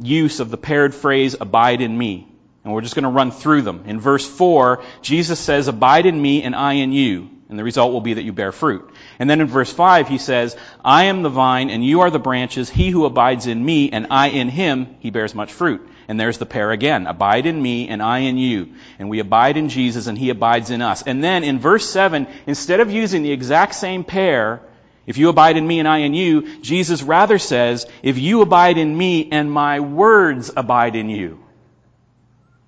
use 0.01 0.41
of 0.41 0.51
the 0.51 0.57
paired 0.57 0.95
phrase, 0.95 1.37
abide 1.41 1.81
in 1.81 1.97
me. 1.97 2.29
And 2.65 2.73
we're 2.73 2.81
just 2.81 2.95
going 2.95 3.05
to 3.05 3.11
run 3.11 3.31
through 3.31 3.63
them. 3.63 3.85
In 3.87 4.01
verse 4.01 4.27
4, 4.27 4.83
Jesus 5.01 5.39
says, 5.39 5.69
abide 5.69 6.05
in 6.05 6.21
me 6.21 6.43
and 6.43 6.55
I 6.55 6.75
in 6.75 6.93
you. 6.93 7.31
And 7.49 7.57
the 7.57 7.63
result 7.63 7.93
will 7.93 8.01
be 8.01 8.15
that 8.15 8.25
you 8.25 8.33
bear 8.33 8.51
fruit. 8.51 8.91
And 9.21 9.31
then 9.31 9.41
in 9.41 9.47
verse 9.47 9.73
5, 9.73 10.09
he 10.09 10.19
says, 10.19 10.57
I 10.85 11.05
am 11.05 11.23
the 11.23 11.29
vine 11.29 11.71
and 11.71 11.85
you 11.85 12.01
are 12.01 12.11
the 12.11 12.19
branches. 12.19 12.69
He 12.69 12.91
who 12.91 13.05
abides 13.05 13.47
in 13.47 13.65
me 13.65 13.91
and 13.91 14.09
I 14.11 14.29
in 14.29 14.49
him, 14.49 14.97
he 14.99 15.11
bears 15.11 15.33
much 15.33 15.53
fruit. 15.53 15.89
And 16.09 16.19
there's 16.19 16.39
the 16.39 16.47
pair 16.47 16.73
again. 16.73 17.07
Abide 17.07 17.47
in 17.47 17.61
me 17.61 17.89
and 17.89 18.03
I 18.03 18.21
in 18.21 18.37
you. 18.37 18.75
And 18.99 19.09
we 19.09 19.21
abide 19.21 19.57
in 19.57 19.69
Jesus 19.69 20.09
and 20.09 20.19
he 20.19 20.31
abides 20.31 20.71
in 20.71 20.83
us. 20.83 21.03
And 21.03 21.23
then 21.23 21.45
in 21.45 21.61
verse 21.61 21.89
7, 21.89 22.27
instead 22.49 22.81
of 22.81 22.91
using 22.91 23.23
the 23.23 23.33
exact 23.33 23.77
same 23.77 24.03
pair, 24.03 24.61
if 25.07 25.19
you 25.19 25.29
abide 25.29 25.57
in 25.57 25.67
me 25.67 25.79
and 25.79 25.89
I 25.89 25.99
in 25.99 26.15
you, 26.15 26.61
Jesus 26.61 27.03
rather 27.03 27.39
says, 27.39 27.87
if 28.03 28.19
you 28.19 28.43
abide 28.43 28.77
in 28.77 28.97
me 28.97 29.29
and 29.31 29.51
my 29.51 29.81
words 29.81 30.51
abide 30.57 30.97
in 30.97 31.09
you. 31.09 31.43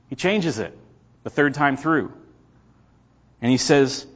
He 0.08 0.16
changes 0.16 0.58
it 0.58 0.76
the 1.24 1.30
third 1.30 1.54
time 1.54 1.76
through. 1.76 2.12
And 3.42 3.50
he 3.50 3.58
says, 3.58 4.06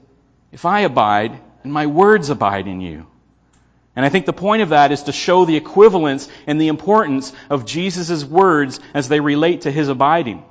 if 0.53 0.65
I 0.65 0.81
abide 0.81 1.39
and 1.65 1.73
my 1.73 1.87
words 1.87 2.31
abide 2.31 2.67
in 2.67 2.81
you. 2.81 3.07
And 3.95 4.07
I 4.07 4.09
think 4.09 4.25
the 4.25 4.33
point 4.33 4.63
of 4.63 4.71
that 4.71 4.91
is 4.91 5.03
to 5.05 5.13
show 5.13 5.45
the 5.45 5.57
equivalence 5.57 6.29
and 6.47 6.61
the 6.61 6.69
importance 6.69 7.33
of 7.51 7.67
Jesus' 7.67 8.25
words 8.25 8.81
as 8.95 9.09
they 9.09 9.21
relate 9.21 9.63
to 9.63 9.71
his 9.71 9.89
abiding, 9.89 10.45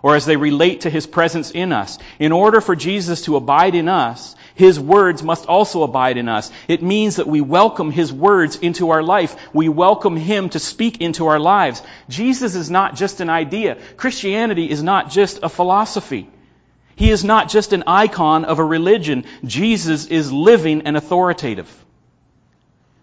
or 0.00 0.14
as 0.14 0.26
they 0.26 0.36
relate 0.36 0.82
to 0.82 0.90
his 0.90 1.06
presence 1.06 1.50
in 1.50 1.72
us. 1.72 1.98
In 2.20 2.30
order 2.30 2.60
for 2.60 2.76
Jesus 2.76 3.22
to 3.22 3.36
abide 3.36 3.74
in 3.74 3.88
us, 3.88 4.36
his 4.54 4.78
words 4.78 5.22
must 5.22 5.46
also 5.46 5.82
abide 5.82 6.16
in 6.16 6.28
us. 6.28 6.50
It 6.68 6.80
means 6.80 7.16
that 7.16 7.26
we 7.26 7.40
welcome 7.40 7.90
His 7.90 8.12
words 8.12 8.54
into 8.56 8.90
our 8.90 9.02
life. 9.02 9.36
We 9.52 9.68
welcome 9.68 10.16
Him 10.16 10.48
to 10.50 10.60
speak 10.60 11.00
into 11.00 11.26
our 11.26 11.40
lives. 11.40 11.82
Jesus 12.08 12.54
is 12.54 12.70
not 12.70 12.94
just 12.94 13.20
an 13.20 13.30
idea. 13.30 13.76
Christianity 13.96 14.70
is 14.70 14.82
not 14.82 15.10
just 15.10 15.40
a 15.42 15.48
philosophy. 15.48 16.28
He 16.94 17.10
is 17.10 17.24
not 17.24 17.48
just 17.48 17.72
an 17.72 17.82
icon 17.88 18.44
of 18.44 18.60
a 18.60 18.64
religion. 18.64 19.24
Jesus 19.44 20.06
is 20.06 20.30
living 20.30 20.82
and 20.82 20.96
authoritative. 20.96 21.68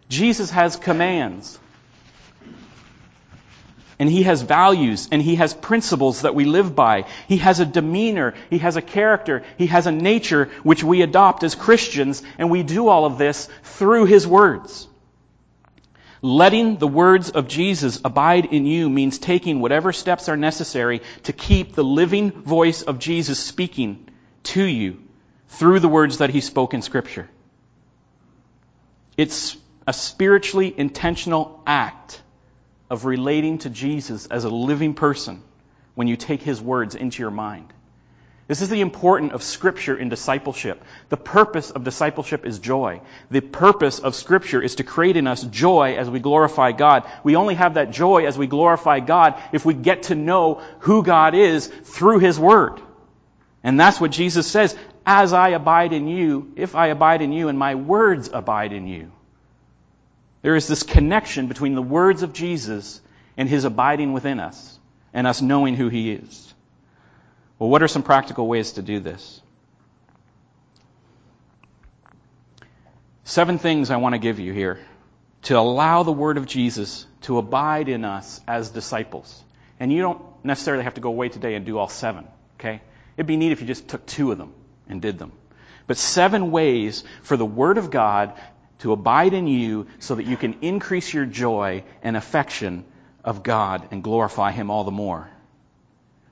Jesus 0.07 0.51
has 0.51 0.77
commands. 0.77 1.59
And 4.01 4.09
he 4.09 4.23
has 4.23 4.41
values 4.41 5.07
and 5.11 5.21
he 5.21 5.35
has 5.35 5.53
principles 5.53 6.23
that 6.23 6.33
we 6.33 6.45
live 6.45 6.75
by. 6.75 7.05
He 7.27 7.37
has 7.37 7.59
a 7.59 7.67
demeanor. 7.67 8.33
He 8.49 8.57
has 8.57 8.75
a 8.75 8.81
character. 8.81 9.43
He 9.59 9.67
has 9.67 9.85
a 9.85 9.91
nature 9.91 10.49
which 10.63 10.83
we 10.83 11.03
adopt 11.03 11.43
as 11.43 11.53
Christians. 11.53 12.23
And 12.39 12.49
we 12.49 12.63
do 12.63 12.87
all 12.87 13.05
of 13.05 13.19
this 13.19 13.47
through 13.61 14.05
his 14.05 14.25
words. 14.25 14.87
Letting 16.23 16.77
the 16.77 16.87
words 16.87 17.29
of 17.29 17.47
Jesus 17.47 18.01
abide 18.03 18.45
in 18.45 18.65
you 18.65 18.89
means 18.89 19.19
taking 19.19 19.59
whatever 19.59 19.93
steps 19.93 20.29
are 20.29 20.37
necessary 20.37 21.03
to 21.25 21.31
keep 21.31 21.75
the 21.75 21.83
living 21.83 22.31
voice 22.31 22.81
of 22.81 22.97
Jesus 22.97 23.37
speaking 23.39 24.09
to 24.45 24.63
you 24.63 24.97
through 25.47 25.79
the 25.79 25.87
words 25.87 26.17
that 26.17 26.31
he 26.31 26.41
spoke 26.41 26.73
in 26.73 26.81
Scripture. 26.81 27.29
It's 29.15 29.55
a 29.85 29.93
spiritually 29.93 30.73
intentional 30.75 31.61
act 31.67 32.19
of 32.91 33.05
relating 33.05 33.57
to 33.59 33.69
Jesus 33.69 34.25
as 34.25 34.43
a 34.43 34.49
living 34.49 34.93
person 34.93 35.41
when 35.95 36.09
you 36.09 36.17
take 36.17 36.41
his 36.41 36.61
words 36.61 36.93
into 36.93 37.23
your 37.23 37.31
mind. 37.31 37.71
This 38.49 38.61
is 38.61 38.67
the 38.67 38.81
importance 38.81 39.31
of 39.31 39.43
Scripture 39.43 39.95
in 39.95 40.09
discipleship. 40.09 40.83
The 41.07 41.15
purpose 41.15 41.71
of 41.71 41.85
discipleship 41.85 42.45
is 42.45 42.59
joy. 42.59 42.99
The 43.29 43.39
purpose 43.39 43.99
of 43.99 44.13
Scripture 44.13 44.61
is 44.61 44.75
to 44.75 44.83
create 44.83 45.15
in 45.15 45.25
us 45.25 45.41
joy 45.41 45.95
as 45.95 46.09
we 46.09 46.19
glorify 46.19 46.73
God. 46.73 47.09
We 47.23 47.37
only 47.37 47.55
have 47.55 47.75
that 47.75 47.91
joy 47.91 48.25
as 48.25 48.37
we 48.37 48.47
glorify 48.47 48.99
God 48.99 49.41
if 49.53 49.63
we 49.63 49.73
get 49.73 50.03
to 50.03 50.15
know 50.15 50.55
who 50.79 51.01
God 51.01 51.33
is 51.33 51.67
through 51.67 52.19
His 52.19 52.37
Word. 52.37 52.81
And 53.63 53.79
that's 53.79 54.01
what 54.01 54.11
Jesus 54.11 54.47
says, 54.47 54.75
as 55.05 55.31
I 55.31 55.49
abide 55.49 55.93
in 55.93 56.09
you, 56.09 56.51
if 56.57 56.75
I 56.75 56.87
abide 56.87 57.21
in 57.21 57.31
you 57.31 57.47
and 57.47 57.57
my 57.57 57.75
words 57.75 58.29
abide 58.33 58.73
in 58.73 58.85
you. 58.85 59.13
There 60.41 60.55
is 60.55 60.67
this 60.67 60.83
connection 60.83 61.47
between 61.47 61.75
the 61.75 61.81
words 61.81 62.23
of 62.23 62.33
Jesus 62.33 63.01
and 63.37 63.47
his 63.47 63.63
abiding 63.63 64.13
within 64.13 64.39
us 64.39 64.79
and 65.13 65.27
us 65.27 65.41
knowing 65.41 65.75
who 65.75 65.89
he 65.89 66.11
is. 66.11 66.53
Well, 67.59 67.69
what 67.69 67.83
are 67.83 67.87
some 67.87 68.03
practical 68.03 68.47
ways 68.47 68.73
to 68.73 68.81
do 68.81 68.99
this? 68.99 69.41
Seven 73.23 73.59
things 73.59 73.91
I 73.91 73.97
want 73.97 74.13
to 74.13 74.19
give 74.19 74.39
you 74.39 74.51
here 74.51 74.79
to 75.43 75.57
allow 75.57 76.03
the 76.03 76.11
word 76.11 76.37
of 76.37 76.47
Jesus 76.47 77.05
to 77.21 77.37
abide 77.37 77.87
in 77.87 78.03
us 78.03 78.41
as 78.47 78.69
disciples. 78.69 79.43
And 79.79 79.91
you 79.91 80.01
don't 80.01 80.21
necessarily 80.43 80.83
have 80.83 80.95
to 80.95 81.01
go 81.01 81.09
away 81.09 81.29
today 81.29 81.55
and 81.55 81.65
do 81.65 81.77
all 81.77 81.87
seven, 81.87 82.27
okay? 82.59 82.81
It'd 83.15 83.27
be 83.27 83.37
neat 83.37 83.51
if 83.51 83.61
you 83.61 83.67
just 83.67 83.87
took 83.87 84.05
two 84.05 84.31
of 84.31 84.37
them 84.37 84.53
and 84.87 85.01
did 85.01 85.17
them. 85.17 85.31
But 85.87 85.97
seven 85.97 86.51
ways 86.51 87.03
for 87.23 87.37
the 87.37 87.45
Word 87.45 87.77
of 87.77 87.91
God 87.91 88.39
to 88.81 88.91
abide 88.91 89.33
in 89.33 89.47
you 89.47 89.87
so 89.99 90.15
that 90.15 90.25
you 90.25 90.37
can 90.37 90.57
increase 90.61 91.13
your 91.13 91.25
joy 91.25 91.83
and 92.03 92.17
affection 92.17 92.83
of 93.23 93.43
God 93.43 93.87
and 93.91 94.03
glorify 94.03 94.51
Him 94.51 94.69
all 94.69 94.83
the 94.83 94.91
more. 94.91 95.29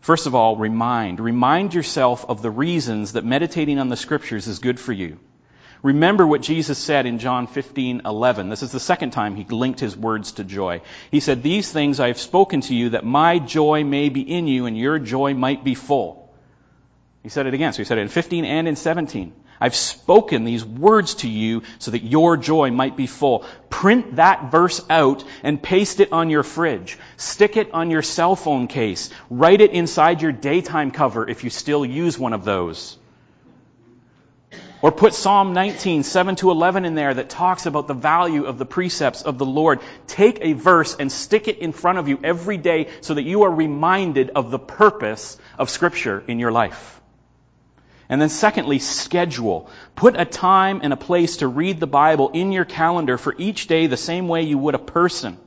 First 0.01 0.27
of 0.27 0.35
all, 0.35 0.55
remind. 0.55 1.19
Remind 1.19 1.73
yourself 1.73 2.25
of 2.27 2.41
the 2.41 2.49
reasons 2.49 3.13
that 3.13 3.25
meditating 3.25 3.79
on 3.79 3.89
the 3.89 3.97
scriptures 3.97 4.47
is 4.47 4.59
good 4.59 4.79
for 4.79 4.93
you. 4.93 5.19
Remember 5.81 6.27
what 6.27 6.41
Jesus 6.41 6.77
said 6.77 7.05
in 7.05 7.19
John 7.19 7.47
15:11. 7.47 8.49
This 8.49 8.63
is 8.63 8.71
the 8.71 8.79
second 8.79 9.11
time 9.11 9.35
he 9.35 9.45
linked 9.45 9.79
his 9.79 9.95
words 9.95 10.33
to 10.33 10.43
joy. 10.43 10.81
He 11.09 11.21
said, 11.21 11.41
"These 11.41 11.71
things 11.71 11.99
I 11.99 12.07
have 12.07 12.19
spoken 12.19 12.61
to 12.61 12.75
you 12.75 12.89
that 12.89 13.05
my 13.05 13.39
joy 13.39 13.83
may 13.85 14.09
be 14.09 14.21
in 14.21 14.47
you 14.47 14.65
and 14.65 14.77
your 14.77 14.99
joy 14.99 15.33
might 15.33 15.63
be 15.63 15.75
full." 15.75 16.18
He 17.23 17.29
said 17.29 17.47
it 17.47 17.53
again. 17.53 17.73
So 17.73 17.79
he 17.79 17.83
said 17.83 17.97
it 17.97 18.01
in 18.01 18.07
15 18.07 18.45
and 18.45 18.67
in 18.67 18.75
17. 18.75 19.33
I've 19.61 19.75
spoken 19.75 20.45
these 20.45 20.63
words 20.63 21.15
to 21.15 21.29
you 21.29 21.63
so 21.79 21.91
that 21.91 22.03
your 22.03 22.37
joy 22.37 22.71
might 22.71 22.95
be 22.95 23.07
full. 23.07 23.45
Print 23.69 24.15
that 24.15 24.51
verse 24.51 24.81
out 24.89 25.25
and 25.43 25.61
paste 25.61 25.99
it 25.99 26.13
on 26.13 26.29
your 26.29 26.43
fridge. 26.43 26.97
Stick 27.17 27.57
it 27.57 27.73
on 27.73 27.91
your 27.91 28.01
cell 28.01 28.37
phone 28.37 28.67
case. 28.67 29.09
Write 29.29 29.59
it 29.59 29.71
inside 29.71 30.21
your 30.21 30.31
Day-Timer 30.31 30.91
cover 30.91 31.27
if 31.27 31.43
you 31.43 31.49
still 31.49 31.83
use 31.83 32.17
one 32.17 32.31
of 32.31 32.45
those. 32.45 32.97
Or 34.81 34.93
put 34.93 35.13
Psalm 35.13 35.51
19, 35.51 36.03
7 36.03 36.37
to 36.37 36.51
11 36.51 36.85
in 36.85 36.95
there 36.95 37.13
that 37.13 37.29
talks 37.29 37.65
about 37.65 37.87
the 37.87 37.93
value 37.93 38.45
of 38.45 38.57
the 38.57 38.65
precepts 38.65 39.23
of 39.23 39.37
the 39.37 39.45
Lord. 39.45 39.81
Take 40.07 40.39
a 40.39 40.53
verse 40.53 40.95
and 40.97 41.11
stick 41.11 41.49
it 41.49 41.57
in 41.57 41.73
front 41.73 41.99
of 41.99 42.07
you 42.07 42.17
every 42.23 42.55
day 42.55 42.87
so 43.01 43.13
that 43.13 43.23
you 43.23 43.43
are 43.43 43.51
reminded 43.51 44.29
of 44.29 44.51
the 44.51 44.59
purpose 44.59 45.37
of 45.57 45.69
Scripture 45.69 46.23
in 46.29 46.39
your 46.39 46.53
life. 46.53 46.98
And 48.09 48.19
then 48.19 48.29
secondly, 48.29 48.79
schedule. 48.79 49.69
Put 49.95 50.19
a 50.19 50.25
time 50.25 50.81
and 50.81 50.91
a 50.91 50.97
place 50.97 51.37
to 51.37 51.47
read 51.47 51.79
the 51.79 51.87
Bible 51.87 52.29
in 52.29 52.51
your 52.51 52.65
calendar 52.65 53.19
for 53.19 53.35
each 53.37 53.67
day 53.67 53.85
the 53.85 53.97
same 53.97 54.27
way 54.27 54.41
you 54.41 54.57
would 54.57 54.73
a 54.73 54.79
person. 54.79 55.37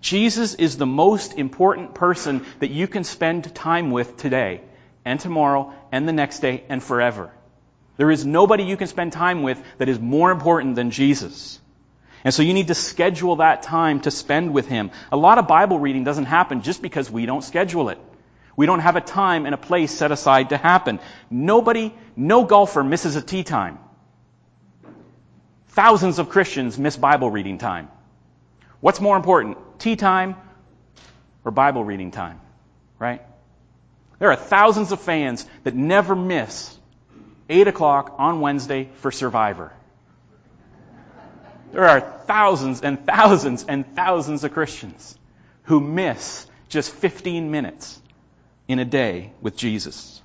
Jesus 0.00 0.54
is 0.54 0.76
the 0.76 0.86
most 0.86 1.34
important 1.34 1.94
person 1.94 2.46
that 2.60 2.70
you 2.70 2.86
can 2.86 3.02
spend 3.02 3.52
time 3.54 3.90
with 3.90 4.16
today 4.16 4.60
and 5.04 5.18
tomorrow 5.18 5.72
and 5.90 6.06
the 6.06 6.12
next 6.12 6.38
day 6.38 6.62
and 6.68 6.82
forever. 6.82 7.32
There 7.96 8.10
is 8.10 8.24
nobody 8.24 8.64
you 8.64 8.76
can 8.76 8.86
spend 8.86 9.12
time 9.12 9.42
with 9.42 9.60
that 9.78 9.88
is 9.88 9.98
more 9.98 10.30
important 10.30 10.76
than 10.76 10.90
Jesus. 10.90 11.58
And 12.24 12.32
so 12.32 12.42
you 12.42 12.54
need 12.54 12.68
to 12.68 12.74
schedule 12.74 13.36
that 13.36 13.62
time 13.62 14.00
to 14.00 14.10
spend 14.10 14.52
with 14.52 14.66
Him. 14.66 14.90
A 15.10 15.16
lot 15.16 15.38
of 15.38 15.48
Bible 15.48 15.78
reading 15.78 16.04
doesn't 16.04 16.24
happen 16.24 16.62
just 16.62 16.80
because 16.80 17.10
we 17.10 17.26
don't 17.26 17.42
schedule 17.42 17.88
it. 17.90 17.98
We 18.56 18.66
don't 18.66 18.80
have 18.80 18.96
a 18.96 19.00
time 19.00 19.46
and 19.46 19.54
a 19.54 19.58
place 19.58 19.92
set 19.92 20.12
aside 20.12 20.50
to 20.50 20.56
happen. 20.56 21.00
Nobody, 21.30 21.92
no 22.16 22.44
golfer 22.44 22.84
misses 22.84 23.16
a 23.16 23.22
tee 23.22 23.42
time. 23.42 23.78
Thousands 25.68 26.18
of 26.18 26.28
Christians 26.28 26.78
miss 26.78 26.96
Bible 26.96 27.30
reading 27.30 27.58
time. 27.58 27.88
What's 28.80 29.00
more 29.00 29.16
important, 29.16 29.58
tee 29.78 29.96
time 29.96 30.36
or 31.44 31.50
Bible 31.50 31.84
reading 31.84 32.12
time? 32.12 32.40
Right? 32.98 33.22
There 34.20 34.30
are 34.30 34.36
thousands 34.36 34.92
of 34.92 35.00
fans 35.00 35.44
that 35.64 35.74
never 35.74 36.14
miss 36.14 36.78
8 37.48 37.66
o'clock 37.66 38.14
on 38.18 38.40
Wednesday 38.40 38.88
for 38.96 39.10
Survivor. 39.10 39.72
There 41.72 41.88
are 41.88 42.00
thousands 42.00 42.82
and 42.82 43.04
thousands 43.04 43.64
and 43.68 43.84
thousands 43.96 44.44
of 44.44 44.52
Christians 44.52 45.18
who 45.64 45.80
miss 45.80 46.46
just 46.68 46.92
15 46.92 47.50
minutes 47.50 48.00
in 48.68 48.78
a 48.78 48.84
day 48.84 49.32
with 49.40 49.56
Jesus. 49.56 50.20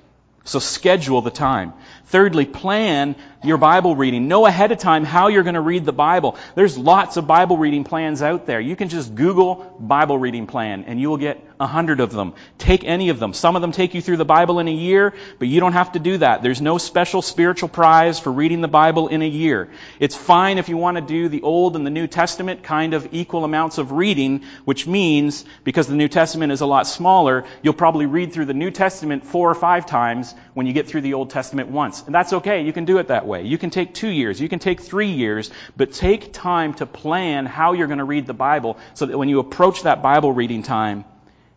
So 0.45 0.59
schedule 0.59 1.21
the 1.21 1.31
time. 1.31 1.73
Thirdly, 2.05 2.45
plan 2.45 3.15
your 3.43 3.57
Bible 3.57 3.95
reading. 3.95 4.27
Know 4.27 4.45
ahead 4.45 4.71
of 4.71 4.79
time 4.79 5.03
how 5.03 5.27
you're 5.27 5.43
going 5.43 5.55
to 5.55 5.61
read 5.61 5.85
the 5.85 5.93
Bible. 5.93 6.37
There's 6.55 6.77
lots 6.77 7.17
of 7.17 7.27
Bible 7.27 7.57
reading 7.57 7.83
plans 7.83 8.21
out 8.21 8.47
there. 8.47 8.59
You 8.59 8.75
can 8.75 8.89
just 8.89 9.13
Google 9.13 9.55
Bible 9.79 10.17
reading 10.17 10.47
plan 10.47 10.85
and 10.85 10.99
you 10.99 11.09
will 11.09 11.17
get 11.17 11.43
a 11.59 11.67
hundred 11.67 11.99
of 11.99 12.11
them. 12.11 12.33
Take 12.57 12.85
any 12.85 13.09
of 13.09 13.19
them. 13.19 13.33
Some 13.33 13.57
of 13.57 13.61
them 13.61 13.73
take 13.73 13.93
you 13.93 14.01
through 14.01 14.15
the 14.15 14.25
Bible 14.25 14.59
in 14.59 14.69
a 14.69 14.73
year, 14.73 15.13
but 15.39 15.49
you 15.49 15.59
don't 15.59 15.73
have 15.73 15.91
to 15.91 15.99
do 15.99 16.17
that. 16.19 16.41
There's 16.41 16.61
no 16.61 16.77
special 16.77 17.21
spiritual 17.21 17.67
prize 17.67 18.17
for 18.17 18.31
reading 18.31 18.61
the 18.61 18.69
Bible 18.69 19.09
in 19.09 19.21
a 19.21 19.27
year. 19.27 19.69
It's 19.99 20.15
fine 20.15 20.57
if 20.57 20.69
you 20.69 20.77
want 20.77 20.95
to 20.95 21.01
do 21.01 21.27
the 21.27 21.41
Old 21.41 21.75
and 21.75 21.85
the 21.85 21.91
New 21.91 22.07
Testament 22.07 22.63
kind 22.63 22.93
of 22.93 23.09
equal 23.11 23.43
amounts 23.43 23.77
of 23.77 23.91
reading, 23.91 24.43
which 24.63 24.87
means 24.87 25.43
because 25.65 25.87
the 25.87 25.95
New 25.95 26.07
Testament 26.07 26.53
is 26.53 26.61
a 26.61 26.65
lot 26.65 26.87
smaller, 26.87 27.43
you'll 27.61 27.73
probably 27.73 28.05
read 28.05 28.31
through 28.31 28.45
the 28.45 28.53
New 28.53 28.71
Testament 28.71 29.25
four 29.25 29.49
or 29.49 29.55
five 29.55 29.85
times 29.85 30.33
when 30.53 30.65
you 30.65 30.71
get 30.71 30.87
through 30.87 31.01
the 31.01 31.13
Old 31.13 31.29
Testament 31.29 31.69
once. 31.69 32.03
And 32.05 32.15
that's 32.15 32.31
okay. 32.31 32.63
You 32.63 32.71
can 32.71 32.85
do 32.85 32.99
it 32.99 33.09
that 33.09 33.27
way. 33.27 33.43
You 33.43 33.57
can 33.57 33.69
take 33.69 33.93
two 33.93 34.07
years. 34.09 34.39
You 34.39 34.47
can 34.47 34.59
take 34.59 34.79
three 34.79 35.11
years, 35.11 35.51
but 35.75 35.91
take 35.91 36.31
time 36.31 36.73
to 36.75 36.85
plan 36.85 37.45
how 37.45 37.73
you're 37.73 37.87
going 37.87 37.99
to 37.99 38.05
read 38.05 38.27
the 38.27 38.33
Bible 38.33 38.77
so 38.93 39.05
that 39.05 39.17
when 39.17 39.27
you 39.27 39.39
approach 39.39 39.83
that 39.83 40.01
Bible 40.01 40.31
reading 40.31 40.63
time, 40.63 41.03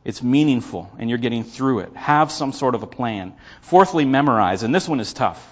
it's 0.05 0.23
meaningful 0.23 0.91
and 0.99 1.09
you're 1.09 1.19
getting 1.19 1.45
through 1.45 1.81
it. 1.81 1.95
Have 1.95 2.33
some 2.33 2.53
sort 2.53 2.75
of 2.75 2.83
a 2.83 2.87
plan. 2.87 3.35
Fourthly, 3.61 4.05
memorize. 4.05 4.62
And 4.62 4.75
this 4.75 4.88
one 4.88 5.01
is 5.01 5.12
tough. 5.12 5.49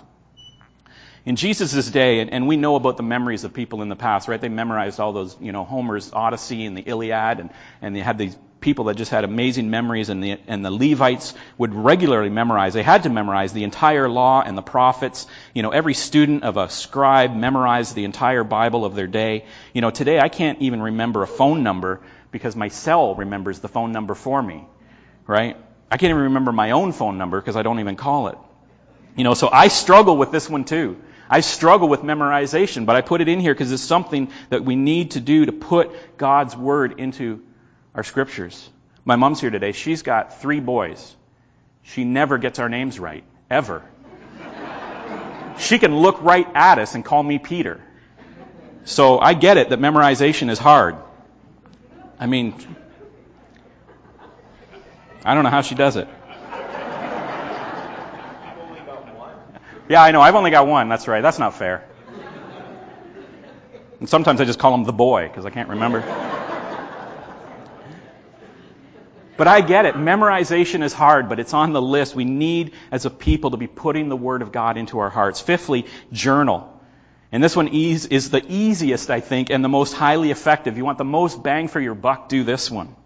In 1.26 1.36
Jesus' 1.36 1.90
day, 1.90 2.20
and 2.20 2.48
we 2.48 2.56
know 2.56 2.76
about 2.76 2.96
the 2.96 3.02
memories 3.02 3.44
of 3.44 3.52
people 3.52 3.82
in 3.82 3.90
the 3.90 3.96
past, 3.96 4.26
right? 4.26 4.40
They 4.40 4.48
memorized 4.48 4.98
all 5.00 5.12
those, 5.12 5.36
you 5.38 5.52
know, 5.52 5.64
Homer's 5.64 6.10
Odyssey 6.12 6.64
and 6.64 6.76
the 6.76 6.80
Iliad, 6.80 7.40
and, 7.40 7.50
and 7.82 7.94
they 7.94 8.00
had 8.00 8.16
these 8.16 8.36
people 8.60 8.86
that 8.86 8.96
just 8.96 9.10
had 9.10 9.24
amazing 9.24 9.70
memories, 9.70 10.08
and 10.08 10.24
the, 10.24 10.38
and 10.46 10.64
the 10.64 10.70
Levites 10.70 11.34
would 11.58 11.74
regularly 11.74 12.30
memorize. 12.30 12.72
They 12.72 12.82
had 12.82 13.02
to 13.02 13.10
memorize 13.10 13.52
the 13.52 13.64
entire 13.64 14.08
law 14.08 14.42
and 14.42 14.56
the 14.56 14.62
prophets. 14.62 15.26
You 15.54 15.62
know, 15.62 15.70
every 15.70 15.94
student 15.94 16.42
of 16.44 16.56
a 16.56 16.70
scribe 16.70 17.34
memorized 17.34 17.94
the 17.94 18.04
entire 18.04 18.44
Bible 18.44 18.84
of 18.86 18.94
their 18.94 19.06
day. 19.06 19.44
You 19.74 19.82
know, 19.82 19.90
today 19.90 20.18
I 20.18 20.28
can't 20.28 20.60
even 20.62 20.80
remember 20.80 21.22
a 21.22 21.26
phone 21.26 21.62
number 21.62 22.00
because 22.30 22.56
my 22.56 22.68
cell 22.68 23.14
remembers 23.14 23.60
the 23.60 23.68
phone 23.68 23.92
number 23.92 24.14
for 24.14 24.42
me, 24.42 24.64
right? 25.26 25.56
I 25.90 25.96
can't 25.96 26.10
even 26.10 26.24
remember 26.24 26.52
my 26.52 26.70
own 26.70 26.92
phone 26.92 27.18
number 27.18 27.40
because 27.40 27.56
I 27.56 27.62
don't 27.62 27.80
even 27.80 27.96
call 27.96 28.28
it. 28.28 28.38
You 29.16 29.24
know, 29.24 29.34
so 29.34 29.48
I 29.52 29.68
struggle 29.68 30.16
with 30.16 30.30
this 30.30 30.48
one 30.48 30.64
too. 30.64 31.00
I 31.28 31.40
struggle 31.40 31.88
with 31.88 32.00
memorization, 32.00 32.86
but 32.86 32.96
I 32.96 33.02
put 33.02 33.20
it 33.20 33.28
in 33.28 33.40
here 33.40 33.54
because 33.54 33.70
it's 33.70 33.82
something 33.82 34.32
that 34.48 34.64
we 34.64 34.76
need 34.76 35.12
to 35.12 35.20
do 35.20 35.46
to 35.46 35.52
put 35.52 36.18
God's 36.18 36.56
Word 36.56 36.98
into 36.98 37.42
our 37.94 38.02
scriptures. 38.02 38.68
My 39.04 39.16
mom's 39.16 39.40
here 39.40 39.50
today. 39.50 39.72
She's 39.72 40.02
got 40.02 40.40
three 40.40 40.60
boys. 40.60 41.16
She 41.82 42.04
never 42.04 42.38
gets 42.38 42.58
our 42.58 42.68
names 42.68 42.98
right, 42.98 43.24
ever. 43.48 43.82
she 45.58 45.78
can 45.78 45.96
look 45.96 46.22
right 46.22 46.46
at 46.54 46.78
us 46.78 46.94
and 46.94 47.04
call 47.04 47.22
me 47.22 47.38
Peter. 47.38 47.80
So 48.84 49.18
I 49.18 49.34
get 49.34 49.56
it 49.56 49.70
that 49.70 49.78
memorization 49.78 50.50
is 50.50 50.58
hard. 50.58 50.96
I 52.20 52.26
mean, 52.26 52.54
I 55.24 55.34
don't 55.34 55.42
know 55.42 55.50
how 55.50 55.62
she 55.62 55.74
does 55.74 55.96
it. 55.96 56.06
Yeah, 59.88 60.02
I 60.02 60.12
know. 60.12 60.20
I've 60.20 60.36
only 60.36 60.50
got 60.50 60.66
one. 60.68 60.88
That's 60.88 61.08
right. 61.08 61.22
That's 61.22 61.38
not 61.38 61.54
fair. 61.54 61.84
And 63.98 64.08
sometimes 64.08 64.40
I 64.40 64.44
just 64.44 64.58
call 64.58 64.74
him 64.74 64.84
the 64.84 64.92
boy 64.92 65.28
because 65.28 65.46
I 65.46 65.50
can't 65.50 65.70
remember. 65.70 66.00
But 69.36 69.48
I 69.48 69.62
get 69.62 69.86
it. 69.86 69.94
Memorization 69.94 70.82
is 70.82 70.92
hard, 70.92 71.30
but 71.30 71.40
it's 71.40 71.54
on 71.54 71.72
the 71.72 71.80
list. 71.80 72.14
We 72.14 72.26
need, 72.26 72.74
as 72.92 73.06
a 73.06 73.10
people, 73.10 73.52
to 73.52 73.56
be 73.56 73.66
putting 73.66 74.10
the 74.10 74.16
Word 74.16 74.42
of 74.42 74.52
God 74.52 74.76
into 74.76 74.98
our 74.98 75.08
hearts. 75.08 75.40
Fifthly, 75.40 75.86
journal. 76.12 76.79
And 77.32 77.42
this 77.42 77.54
one 77.54 77.68
is, 77.68 78.06
is 78.06 78.30
the 78.30 78.44
easiest, 78.48 79.10
I 79.10 79.20
think, 79.20 79.50
and 79.50 79.64
the 79.64 79.68
most 79.68 79.92
highly 79.92 80.30
effective. 80.30 80.76
You 80.76 80.84
want 80.84 80.98
the 80.98 81.04
most 81.04 81.42
bang 81.42 81.68
for 81.68 81.80
your 81.80 81.94
buck, 81.94 82.28
do 82.28 82.42
this 82.42 82.70
one. 82.70 82.96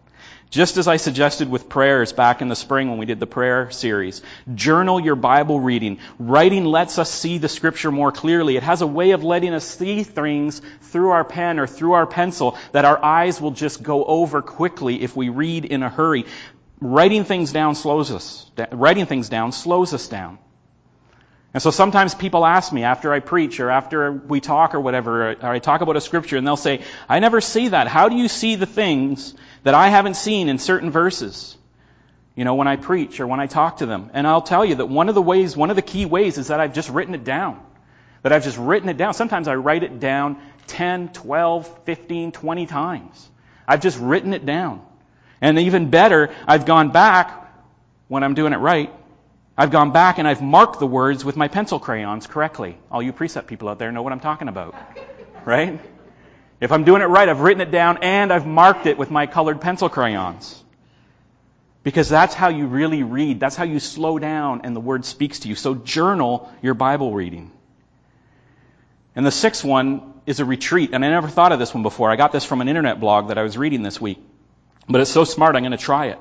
Just 0.50 0.76
as 0.76 0.86
I 0.86 0.98
suggested 0.98 1.50
with 1.50 1.68
prayers 1.68 2.12
back 2.12 2.40
in 2.40 2.48
the 2.48 2.54
spring 2.54 2.88
when 2.88 2.98
we 2.98 3.06
did 3.06 3.18
the 3.18 3.26
prayer 3.26 3.72
series, 3.72 4.22
journal 4.54 5.00
your 5.00 5.16
Bible 5.16 5.58
reading. 5.58 5.98
Writing 6.18 6.64
lets 6.64 6.96
us 6.98 7.10
see 7.10 7.38
the 7.38 7.48
scripture 7.48 7.90
more 7.90 8.12
clearly. 8.12 8.56
It 8.56 8.62
has 8.62 8.80
a 8.80 8.86
way 8.86 9.10
of 9.10 9.24
letting 9.24 9.52
us 9.52 9.64
see 9.64 10.04
things 10.04 10.62
through 10.82 11.10
our 11.10 11.24
pen 11.24 11.58
or 11.58 11.66
through 11.66 11.94
our 11.94 12.06
pencil 12.06 12.56
that 12.70 12.84
our 12.84 13.04
eyes 13.04 13.40
will 13.40 13.50
just 13.50 13.82
go 13.82 14.04
over 14.04 14.42
quickly 14.42 15.02
if 15.02 15.16
we 15.16 15.28
read 15.28 15.64
in 15.64 15.82
a 15.82 15.88
hurry. 15.88 16.24
Writing 16.80 17.24
things 17.24 17.52
down 17.52 17.74
slows 17.74 18.12
us. 18.12 18.48
Writing 18.70 19.06
things 19.06 19.28
down 19.28 19.50
slows 19.50 19.92
us 19.92 20.06
down. 20.06 20.38
And 21.54 21.62
so 21.62 21.70
sometimes 21.70 22.16
people 22.16 22.44
ask 22.44 22.72
me 22.72 22.82
after 22.82 23.12
I 23.12 23.20
preach 23.20 23.60
or 23.60 23.70
after 23.70 24.10
we 24.10 24.40
talk 24.40 24.74
or 24.74 24.80
whatever, 24.80 25.30
or 25.30 25.36
I 25.40 25.60
talk 25.60 25.82
about 25.82 25.96
a 25.96 26.00
scripture, 26.00 26.36
and 26.36 26.44
they'll 26.44 26.56
say, 26.56 26.82
I 27.08 27.20
never 27.20 27.40
see 27.40 27.68
that. 27.68 27.86
How 27.86 28.08
do 28.08 28.16
you 28.16 28.26
see 28.26 28.56
the 28.56 28.66
things 28.66 29.34
that 29.62 29.72
I 29.72 29.88
haven't 29.88 30.14
seen 30.14 30.48
in 30.48 30.58
certain 30.58 30.90
verses? 30.90 31.56
You 32.34 32.44
know, 32.44 32.56
when 32.56 32.66
I 32.66 32.74
preach 32.74 33.20
or 33.20 33.28
when 33.28 33.38
I 33.38 33.46
talk 33.46 33.76
to 33.76 33.86
them. 33.86 34.10
And 34.14 34.26
I'll 34.26 34.42
tell 34.42 34.64
you 34.64 34.74
that 34.74 34.86
one 34.86 35.08
of 35.08 35.14
the 35.14 35.22
ways, 35.22 35.56
one 35.56 35.70
of 35.70 35.76
the 35.76 35.82
key 35.82 36.06
ways 36.06 36.38
is 36.38 36.48
that 36.48 36.58
I've 36.58 36.74
just 36.74 36.90
written 36.90 37.14
it 37.14 37.22
down. 37.22 37.64
That 38.22 38.32
I've 38.32 38.42
just 38.42 38.58
written 38.58 38.88
it 38.88 38.96
down. 38.96 39.14
Sometimes 39.14 39.46
I 39.46 39.54
write 39.54 39.84
it 39.84 40.00
down 40.00 40.38
10, 40.66 41.10
12, 41.10 41.84
15, 41.84 42.32
20 42.32 42.66
times. 42.66 43.28
I've 43.68 43.80
just 43.80 44.00
written 44.00 44.34
it 44.34 44.44
down. 44.44 44.84
And 45.40 45.56
even 45.60 45.90
better, 45.90 46.34
I've 46.48 46.66
gone 46.66 46.90
back 46.90 47.48
when 48.08 48.24
I'm 48.24 48.34
doing 48.34 48.52
it 48.52 48.56
right 48.56 48.92
I've 49.56 49.70
gone 49.70 49.92
back 49.92 50.18
and 50.18 50.26
I've 50.26 50.42
marked 50.42 50.80
the 50.80 50.86
words 50.86 51.24
with 51.24 51.36
my 51.36 51.46
pencil 51.46 51.78
crayons 51.78 52.26
correctly. 52.26 52.76
All 52.90 53.00
you 53.00 53.12
precept 53.12 53.46
people 53.46 53.68
out 53.68 53.78
there 53.78 53.92
know 53.92 54.02
what 54.02 54.12
I'm 54.12 54.20
talking 54.20 54.48
about. 54.48 54.74
Right? 55.46 55.78
If 56.58 56.72
I'm 56.72 56.84
doing 56.84 57.02
it 57.02 57.04
right, 57.04 57.28
I've 57.28 57.40
written 57.40 57.60
it 57.60 57.70
down 57.70 57.98
and 57.98 58.32
I've 58.32 58.46
marked 58.46 58.86
it 58.86 58.96
with 58.96 59.10
my 59.10 59.26
colored 59.26 59.60
pencil 59.60 59.90
crayons. 59.90 60.64
Because 61.82 62.08
that's 62.08 62.32
how 62.32 62.48
you 62.48 62.66
really 62.66 63.02
read. 63.02 63.40
That's 63.40 63.54
how 63.54 63.64
you 63.64 63.78
slow 63.78 64.18
down 64.18 64.62
and 64.64 64.74
the 64.74 64.80
word 64.80 65.04
speaks 65.04 65.40
to 65.40 65.48
you. 65.48 65.54
So 65.54 65.74
journal 65.74 66.50
your 66.62 66.72
Bible 66.72 67.12
reading. 67.12 67.52
And 69.14 69.26
the 69.26 69.30
sixth 69.30 69.62
one 69.62 70.14
is 70.24 70.40
a 70.40 70.46
retreat. 70.46 70.94
And 70.94 71.04
I 71.04 71.10
never 71.10 71.28
thought 71.28 71.52
of 71.52 71.58
this 71.58 71.74
one 71.74 71.82
before. 71.82 72.10
I 72.10 72.16
got 72.16 72.32
this 72.32 72.46
from 72.46 72.62
an 72.62 72.68
internet 72.68 73.00
blog 73.00 73.28
that 73.28 73.36
I 73.36 73.42
was 73.42 73.58
reading 73.58 73.82
this 73.82 74.00
week. 74.00 74.18
But 74.88 75.02
it's 75.02 75.10
so 75.10 75.24
smart, 75.24 75.56
I'm 75.56 75.62
going 75.62 75.72
to 75.72 75.76
try 75.76 76.06
it 76.06 76.18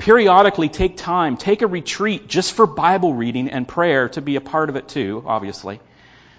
periodically 0.00 0.68
take 0.68 0.96
time, 0.96 1.36
take 1.36 1.62
a 1.62 1.66
retreat 1.66 2.26
just 2.26 2.54
for 2.54 2.66
Bible 2.66 3.14
reading 3.14 3.50
and 3.50 3.68
prayer 3.68 4.08
to 4.10 4.20
be 4.20 4.36
a 4.36 4.40
part 4.40 4.68
of 4.68 4.76
it 4.76 4.88
too, 4.88 5.22
obviously. 5.26 5.80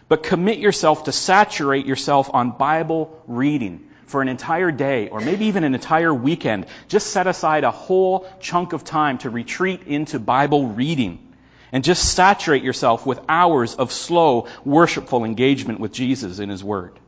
But 0.10 0.24
commit 0.24 0.58
yourself 0.58 1.06
to 1.06 1.12
saturate 1.12 1.86
yourself 1.86 2.30
on 2.34 2.52
Bible 2.58 3.24
reading 3.28 3.88
for 4.08 4.22
an 4.22 4.28
entire 4.28 4.72
day 4.72 5.08
or 5.08 5.22
maybe 5.22 5.46
even 5.46 5.64
an 5.64 5.74
entire 5.74 6.14
weekend. 6.14 6.66
Just 6.90 7.12
set 7.12 7.28
aside 7.28 7.64
a 7.64 7.72
whole 7.72 8.28
chunk 8.42 8.74
of 8.74 8.84
time 8.84 9.20
to 9.20 9.30
retreat 9.30 9.84
into 9.84 10.20
Bible 10.20 10.68
reading 10.68 11.32
and 11.72 11.84
just 11.84 12.14
saturate 12.14 12.64
yourself 12.64 13.06
with 13.06 13.22
hours 13.30 13.76
of 13.76 13.92
slow, 13.92 14.48
worshipful 14.66 15.24
engagement 15.24 15.80
with 15.80 15.94
Jesus 15.94 16.40
in 16.40 16.50
His 16.50 16.64
Word. 16.64 17.00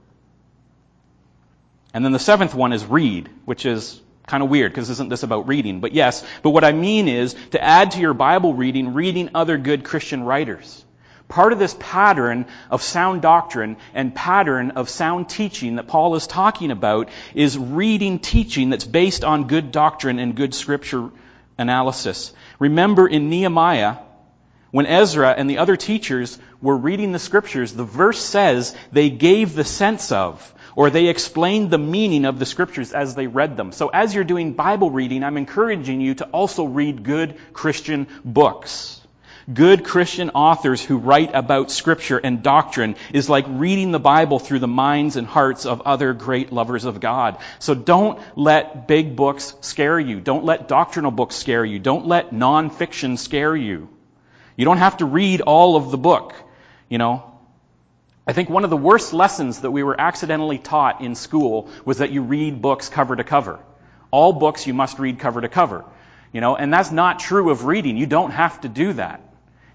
And 1.93 2.05
then 2.05 2.11
the 2.11 2.19
seventh 2.19 2.55
one 2.55 2.73
is 2.73 2.85
read, 2.85 3.29
which 3.45 3.65
is 3.65 3.99
kind 4.27 4.43
of 4.43 4.49
weird 4.49 4.71
because 4.71 4.89
isn't 4.89 5.09
this 5.09 5.23
about 5.23 5.47
reading? 5.47 5.79
But 5.79 5.93
yes, 5.93 6.25
but 6.41 6.51
what 6.51 6.63
I 6.63 6.71
mean 6.71 7.07
is 7.07 7.35
to 7.51 7.63
add 7.63 7.91
to 7.91 7.99
your 7.99 8.13
Bible 8.13 8.53
reading, 8.53 8.93
reading 8.93 9.29
other 9.35 9.57
good 9.57 9.83
Christian 9.83 10.23
writers. 10.23 10.83
Part 11.27 11.53
of 11.53 11.59
this 11.59 11.75
pattern 11.79 12.45
of 12.69 12.81
sound 12.83 13.21
doctrine 13.21 13.77
and 13.93 14.13
pattern 14.13 14.71
of 14.71 14.89
sound 14.89 15.29
teaching 15.29 15.77
that 15.77 15.87
Paul 15.87 16.15
is 16.15 16.27
talking 16.27 16.69
about 16.69 17.09
is 17.33 17.57
reading 17.57 18.19
teaching 18.19 18.69
that's 18.69 18.85
based 18.85 19.23
on 19.23 19.47
good 19.47 19.71
doctrine 19.71 20.19
and 20.19 20.35
good 20.35 20.53
scripture 20.53 21.09
analysis. 21.57 22.33
Remember 22.59 23.07
in 23.07 23.29
Nehemiah, 23.29 23.97
when 24.71 24.85
Ezra 24.85 25.29
and 25.29 25.49
the 25.49 25.59
other 25.59 25.75
teachers 25.75 26.37
were 26.61 26.77
reading 26.77 27.11
the 27.11 27.19
scriptures, 27.19 27.73
the 27.73 27.83
verse 27.83 28.19
says 28.19 28.75
they 28.91 29.09
gave 29.09 29.53
the 29.53 29.63
sense 29.63 30.11
of 30.11 30.53
or 30.75 30.89
they 30.89 31.07
explained 31.07 31.71
the 31.71 31.77
meaning 31.77 32.25
of 32.25 32.39
the 32.39 32.45
scriptures 32.45 32.93
as 32.93 33.15
they 33.15 33.27
read 33.27 33.57
them. 33.57 33.71
So 33.71 33.89
as 33.89 34.13
you're 34.13 34.23
doing 34.23 34.53
Bible 34.53 34.91
reading, 34.91 35.23
I'm 35.23 35.37
encouraging 35.37 36.01
you 36.01 36.15
to 36.15 36.25
also 36.25 36.65
read 36.65 37.03
good 37.03 37.37
Christian 37.53 38.07
books. 38.23 38.99
Good 39.51 39.83
Christian 39.83 40.29
authors 40.29 40.81
who 40.81 40.97
write 40.97 41.31
about 41.33 41.69
scripture 41.69 42.17
and 42.17 42.41
doctrine 42.41 42.95
is 43.13 43.29
like 43.29 43.45
reading 43.49 43.91
the 43.91 43.99
Bible 43.99 44.39
through 44.39 44.59
the 44.59 44.69
minds 44.69 45.17
and 45.17 45.27
hearts 45.27 45.65
of 45.65 45.81
other 45.81 46.13
great 46.13 46.53
lovers 46.53 46.85
of 46.85 47.01
God. 47.01 47.37
So 47.59 47.75
don't 47.75 48.21
let 48.37 48.87
big 48.87 49.17
books 49.17 49.53
scare 49.59 49.99
you. 49.99 50.21
Don't 50.21 50.45
let 50.45 50.69
doctrinal 50.69 51.11
books 51.11 51.35
scare 51.35 51.65
you. 51.65 51.77
Don't 51.77 52.07
let 52.07 52.31
nonfiction 52.31 53.17
scare 53.17 53.55
you. 53.55 53.89
You 54.55 54.63
don't 54.63 54.77
have 54.77 54.97
to 54.97 55.05
read 55.05 55.41
all 55.41 55.75
of 55.75 55.91
the 55.91 55.97
book. 55.97 56.33
You 56.87 56.97
know, 56.97 57.32
I 58.25 58.33
think 58.33 58.49
one 58.49 58.63
of 58.63 58.69
the 58.69 58.77
worst 58.77 59.13
lessons 59.13 59.61
that 59.61 59.71
we 59.71 59.83
were 59.83 59.99
accidentally 59.99 60.57
taught 60.57 61.01
in 61.01 61.15
school 61.15 61.69
was 61.83 61.97
that 61.97 62.11
you 62.11 62.21
read 62.21 62.61
books 62.61 62.87
cover 62.87 63.15
to 63.15 63.23
cover. 63.23 63.59
All 64.11 64.31
books 64.31 64.65
you 64.65 64.73
must 64.73 64.97
read 64.97 65.19
cover 65.19 65.41
to 65.41 65.49
cover. 65.49 65.83
You 66.31 66.39
know, 66.39 66.55
and 66.55 66.73
that's 66.73 66.91
not 66.91 67.19
true 67.19 67.49
of 67.49 67.65
reading. 67.65 67.97
You 67.97 68.05
don't 68.05 68.31
have 68.31 68.61
to 68.61 68.69
do 68.69 68.93
that. 68.93 69.21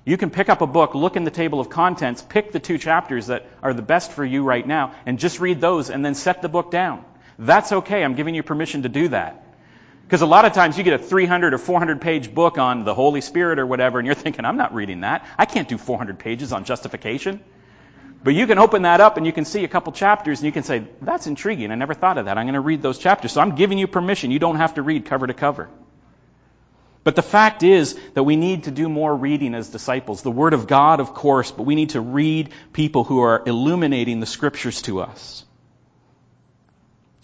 You 0.05 0.17
can 0.17 0.31
pick 0.31 0.49
up 0.49 0.63
a 0.63 0.67
book, 0.67 0.95
look 0.95 1.17
in 1.17 1.25
the 1.25 1.31
table 1.31 1.61
of 1.61 1.69
contents, 1.69 2.23
pick 2.23 2.51
the 2.51 2.59
two 2.59 2.79
chapters 2.79 3.27
that 3.27 3.47
are 3.63 3.75
the 3.75 3.83
best 3.83 4.13
for 4.13 4.25
you 4.25 4.43
right 4.43 4.67
now, 4.67 4.95
and 5.05 5.19
just 5.19 5.39
read 5.39 5.61
those 5.61 5.91
and 5.91 6.03
then 6.03 6.15
set 6.15 6.41
the 6.41 6.49
book 6.49 6.71
down. 6.71 7.05
That's 7.39 7.71
okay. 7.71 8.03
I'm 8.03 8.15
giving 8.15 8.35
you 8.35 8.43
permission 8.43 8.83
to 8.85 8.89
do 8.89 9.09
that. 9.09 9.45
Because 10.05 10.23
a 10.23 10.27
lot 10.27 10.47
of 10.47 10.55
times 10.55 10.79
you 10.79 10.85
get 10.85 10.95
a 10.95 10.99
300 10.99 11.53
or 11.53 11.59
400 11.59 12.01
page 12.01 12.35
book 12.35 12.57
on 12.57 12.85
the 12.85 12.95
Holy 12.95 13.21
Spirit 13.21 13.59
or 13.59 13.67
whatever, 13.67 13.99
and 13.99 14.07
you're 14.07 14.15
thinking, 14.15 14.47
I'm 14.47 14.57
not 14.57 14.73
reading 14.73 15.03
that. 15.03 15.27
I 15.37 15.45
can't 15.45 15.69
do 15.69 15.77
400 15.77 16.19
pages 16.19 16.55
on 16.55 16.65
justification. 16.65 17.41
But 18.29 18.35
you 18.35 18.47
can 18.47 18.59
open 18.59 18.83
that 18.83 19.01
up 19.01 19.17
and 19.17 19.25
you 19.25 19.33
can 19.33 19.47
see 19.47 19.65
a 19.65 19.69
couple 19.69 19.91
chapters 19.91 20.41
and 20.41 20.45
you 20.45 20.53
can 20.53 20.63
say, 20.63 20.85
that's 21.01 21.27
intriguing. 21.27 21.73
I 21.73 21.77
never 21.77 21.95
thought 21.95 22.19
of 22.19 22.27
that. 22.27 22.37
I'm 22.37 22.45
going 22.45 22.57
to 22.57 22.61
read 22.61 22.83
those 22.83 22.99
chapters. 22.99 23.33
So 23.33 23.41
I'm 23.41 23.55
giving 23.55 23.79
you 23.79 23.87
permission. 23.87 24.31
You 24.31 24.39
don't 24.39 24.57
have 24.57 24.75
to 24.75 24.83
read 24.83 25.07
cover 25.07 25.27
to 25.27 25.33
cover. 25.33 25.71
But 27.05 27.17
the 27.17 27.23
fact 27.23 27.63
is 27.63 27.99
that 28.13 28.25
we 28.25 28.37
need 28.37 28.65
to 28.65 28.71
do 28.71 28.91
more 28.91 29.17
reading 29.17 29.55
as 29.55 29.71
disciples. 29.71 30.21
The 30.21 30.31
Word 30.31 30.53
of 30.53 30.67
God, 30.67 31.01
of 31.01 31.15
course, 31.15 31.51
but 31.51 31.63
we 31.63 31.75
need 31.75 31.89
to 31.91 32.03
read 32.03 32.51
people 32.75 33.03
who 33.03 33.23
are 33.23 33.43
illuminating 33.47 34.21
the 34.21 34.27
Scriptures 34.27 34.83
to 34.83 35.01
us. 35.01 35.43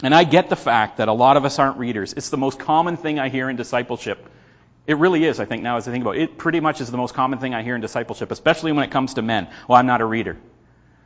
And 0.01 0.11
I 0.11 0.23
get 0.23 0.49
the 0.49 0.55
fact 0.55 0.97
that 0.97 1.07
a 1.07 1.13
lot 1.13 1.37
of 1.37 1.45
us 1.45 1.59
aren't 1.59 1.77
readers. 1.77 2.13
It's 2.13 2.29
the 2.29 2.37
most 2.37 2.57
common 2.57 2.97
thing 2.97 3.19
I 3.19 3.29
hear 3.29 3.47
in 3.47 3.57
discipleship. 3.57 4.27
It 4.87 4.97
really 4.97 5.23
is, 5.23 5.39
I 5.39 5.45
think, 5.45 5.61
now 5.61 5.77
as 5.77 5.87
I 5.87 5.91
think 5.91 6.03
about 6.03 6.15
it. 6.15 6.23
It 6.23 6.37
pretty 6.39 6.61
much 6.61 6.81
is 6.81 6.89
the 6.89 6.97
most 6.97 7.13
common 7.13 7.37
thing 7.37 7.53
I 7.53 7.61
hear 7.61 7.75
in 7.75 7.81
discipleship, 7.81 8.31
especially 8.31 8.71
when 8.71 8.83
it 8.83 8.89
comes 8.89 9.13
to 9.13 9.21
men. 9.21 9.49
Well, 9.67 9.77
I'm 9.77 9.85
not 9.85 10.01
a 10.01 10.05
reader. 10.05 10.37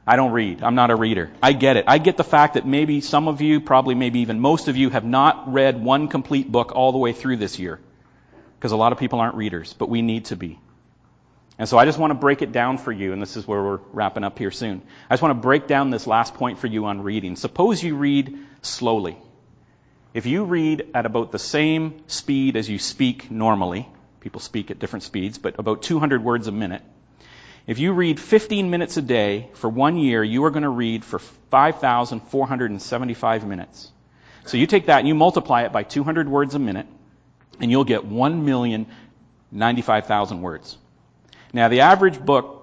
I 0.09 0.15
don't 0.15 0.31
read. 0.31 0.63
I'm 0.63 0.73
not 0.73 0.89
a 0.89 0.95
reader. 0.95 1.29
I 1.39 1.53
get 1.53 1.77
it. 1.77 1.85
I 1.87 1.99
get 1.99 2.17
the 2.17 2.23
fact 2.23 2.55
that 2.55 2.65
maybe 2.65 2.99
some 2.99 3.27
of 3.27 3.41
you, 3.41 3.61
probably 3.61 3.93
maybe 3.93 4.21
even 4.21 4.39
most 4.39 4.67
of 4.67 4.75
you, 4.75 4.89
have 4.89 5.05
not 5.05 5.53
read 5.53 5.83
one 5.83 6.07
complete 6.07 6.51
book 6.51 6.71
all 6.73 6.91
the 6.91 6.97
way 6.97 7.13
through 7.13 7.37
this 7.37 7.59
year. 7.59 7.79
Because 8.57 8.71
a 8.71 8.75
lot 8.75 8.91
of 8.91 8.97
people 8.97 9.19
aren't 9.19 9.35
readers, 9.35 9.75
but 9.77 9.87
we 9.87 10.01
need 10.01 10.25
to 10.25 10.35
be. 10.35 10.57
And 11.59 11.69
so 11.69 11.77
I 11.77 11.85
just 11.85 11.99
want 11.99 12.09
to 12.09 12.15
break 12.15 12.41
it 12.41 12.51
down 12.51 12.79
for 12.79 12.91
you, 12.91 13.13
and 13.13 13.21
this 13.21 13.37
is 13.37 13.47
where 13.47 13.61
we're 13.61 13.79
wrapping 13.93 14.23
up 14.23 14.39
here 14.39 14.49
soon. 14.49 14.81
I 15.11 15.13
just 15.13 15.21
want 15.21 15.37
to 15.37 15.41
break 15.43 15.67
down 15.67 15.91
this 15.91 16.07
last 16.07 16.33
point 16.33 16.57
for 16.57 16.65
you 16.65 16.85
on 16.85 17.03
reading. 17.03 17.35
Suppose 17.35 17.83
you 17.83 17.95
read 17.95 18.35
slowly. 18.63 19.15
If 20.15 20.25
you 20.25 20.43
read 20.45 20.87
at 20.95 21.05
about 21.05 21.31
the 21.31 21.37
same 21.37 22.01
speed 22.07 22.55
as 22.57 22.67
you 22.67 22.79
speak 22.79 23.29
normally, 23.29 23.87
people 24.21 24.41
speak 24.41 24.71
at 24.71 24.79
different 24.79 25.03
speeds, 25.03 25.37
but 25.37 25.59
about 25.59 25.83
200 25.83 26.23
words 26.23 26.47
a 26.47 26.51
minute, 26.51 26.81
if 27.67 27.79
you 27.79 27.91
read 27.93 28.19
15 28.19 28.69
minutes 28.69 28.97
a 28.97 29.01
day 29.01 29.47
for 29.53 29.69
one 29.69 29.97
year, 29.97 30.21
you 30.23 30.43
are 30.45 30.51
going 30.51 30.63
to 30.63 30.69
read 30.69 31.05
for 31.05 31.19
5,475 31.19 33.47
minutes. 33.47 33.91
So 34.45 34.57
you 34.57 34.67
take 34.67 34.87
that 34.87 34.99
and 34.99 35.07
you 35.07 35.15
multiply 35.15 35.63
it 35.63 35.71
by 35.71 35.83
200 35.83 36.27
words 36.27 36.55
a 36.55 36.59
minute, 36.59 36.87
and 37.59 37.69
you'll 37.69 37.83
get 37.83 38.01
1,095,000 38.01 40.41
words. 40.41 40.75
Now, 41.53 41.67
the 41.67 41.81
average 41.81 42.19
book 42.19 42.55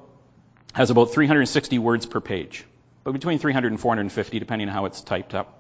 has 0.72 0.90
about 0.90 1.12
360 1.12 1.78
words 1.78 2.06
per 2.06 2.20
page, 2.20 2.64
but 3.04 3.12
between 3.12 3.38
300 3.38 3.72
and 3.72 3.80
450, 3.80 4.38
depending 4.38 4.68
on 4.68 4.74
how 4.74 4.87
it's 4.87 5.00
typed 5.00 5.35
up. 5.35 5.52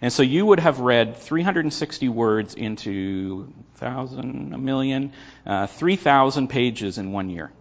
And 0.00 0.12
so 0.12 0.22
you 0.24 0.44
would 0.44 0.58
have 0.58 0.80
read 0.80 1.16
360 1.16 2.08
words 2.08 2.54
into 2.54 3.52
1,000, 3.78 4.52
a 4.52 4.58
million, 4.58 5.12
uh, 5.46 5.68
3,000 5.68 6.48
pages 6.48 6.98
in 6.98 7.12
one 7.12 7.30
year. 7.30 7.52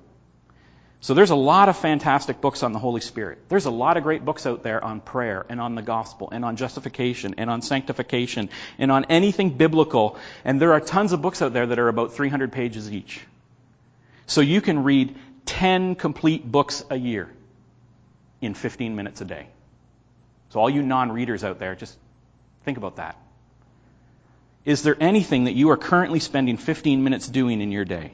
So 1.04 1.16
there's 1.16 1.32
a 1.32 1.36
lot 1.36 1.68
of 1.68 1.78
fantastic 1.78 2.42
books 2.42 2.62
on 2.62 2.74
the 2.74 2.80
Holy 2.80 3.02
Spirit. 3.02 3.40
There's 3.50 3.66
a 3.66 3.72
lot 3.72 3.98
of 3.98 4.04
great 4.04 4.24
books 4.24 4.46
out 4.46 4.62
there 4.62 4.84
on 4.84 5.02
prayer 5.02 5.44
and 5.50 5.60
on 5.60 5.74
the 5.74 5.82
gospel 5.82 6.30
and 6.32 6.46
on 6.46 6.58
justification 6.58 7.36
and 7.40 7.50
on 7.50 7.64
sanctification 7.64 8.50
and 8.78 8.92
on 8.92 9.06
anything 9.06 9.50
biblical. 9.58 10.18
And 10.46 10.62
there 10.62 10.74
are 10.74 10.80
tons 10.80 11.12
of 11.12 11.20
books 11.24 11.42
out 11.42 11.54
there 11.54 11.66
that 11.66 11.80
are 11.80 11.88
about 11.88 12.14
300 12.14 12.52
pages 12.52 12.92
each. 12.92 13.20
So 14.28 14.42
you 14.42 14.62
can 14.62 14.84
read 14.84 15.16
10 15.48 15.96
complete 15.96 16.50
books 16.50 16.86
a 16.92 16.96
year 16.96 17.28
in 18.40 18.54
15 18.54 18.96
minutes 18.96 19.22
a 19.22 19.26
day. 19.26 19.48
So 20.50 20.60
all 20.60 20.70
you 20.70 20.84
non-readers 20.84 21.44
out 21.44 21.58
there, 21.58 21.74
just 21.74 21.98
think 22.64 22.78
about 22.78 22.98
that. 22.98 23.18
Is 24.66 24.84
there 24.84 24.96
anything 25.00 25.46
that 25.46 25.54
you 25.54 25.72
are 25.72 25.78
currently 25.78 26.20
spending 26.20 26.58
15 26.58 27.04
minutes 27.04 27.28
doing 27.28 27.60
in 27.60 27.72
your 27.72 27.86
day? 27.86 28.12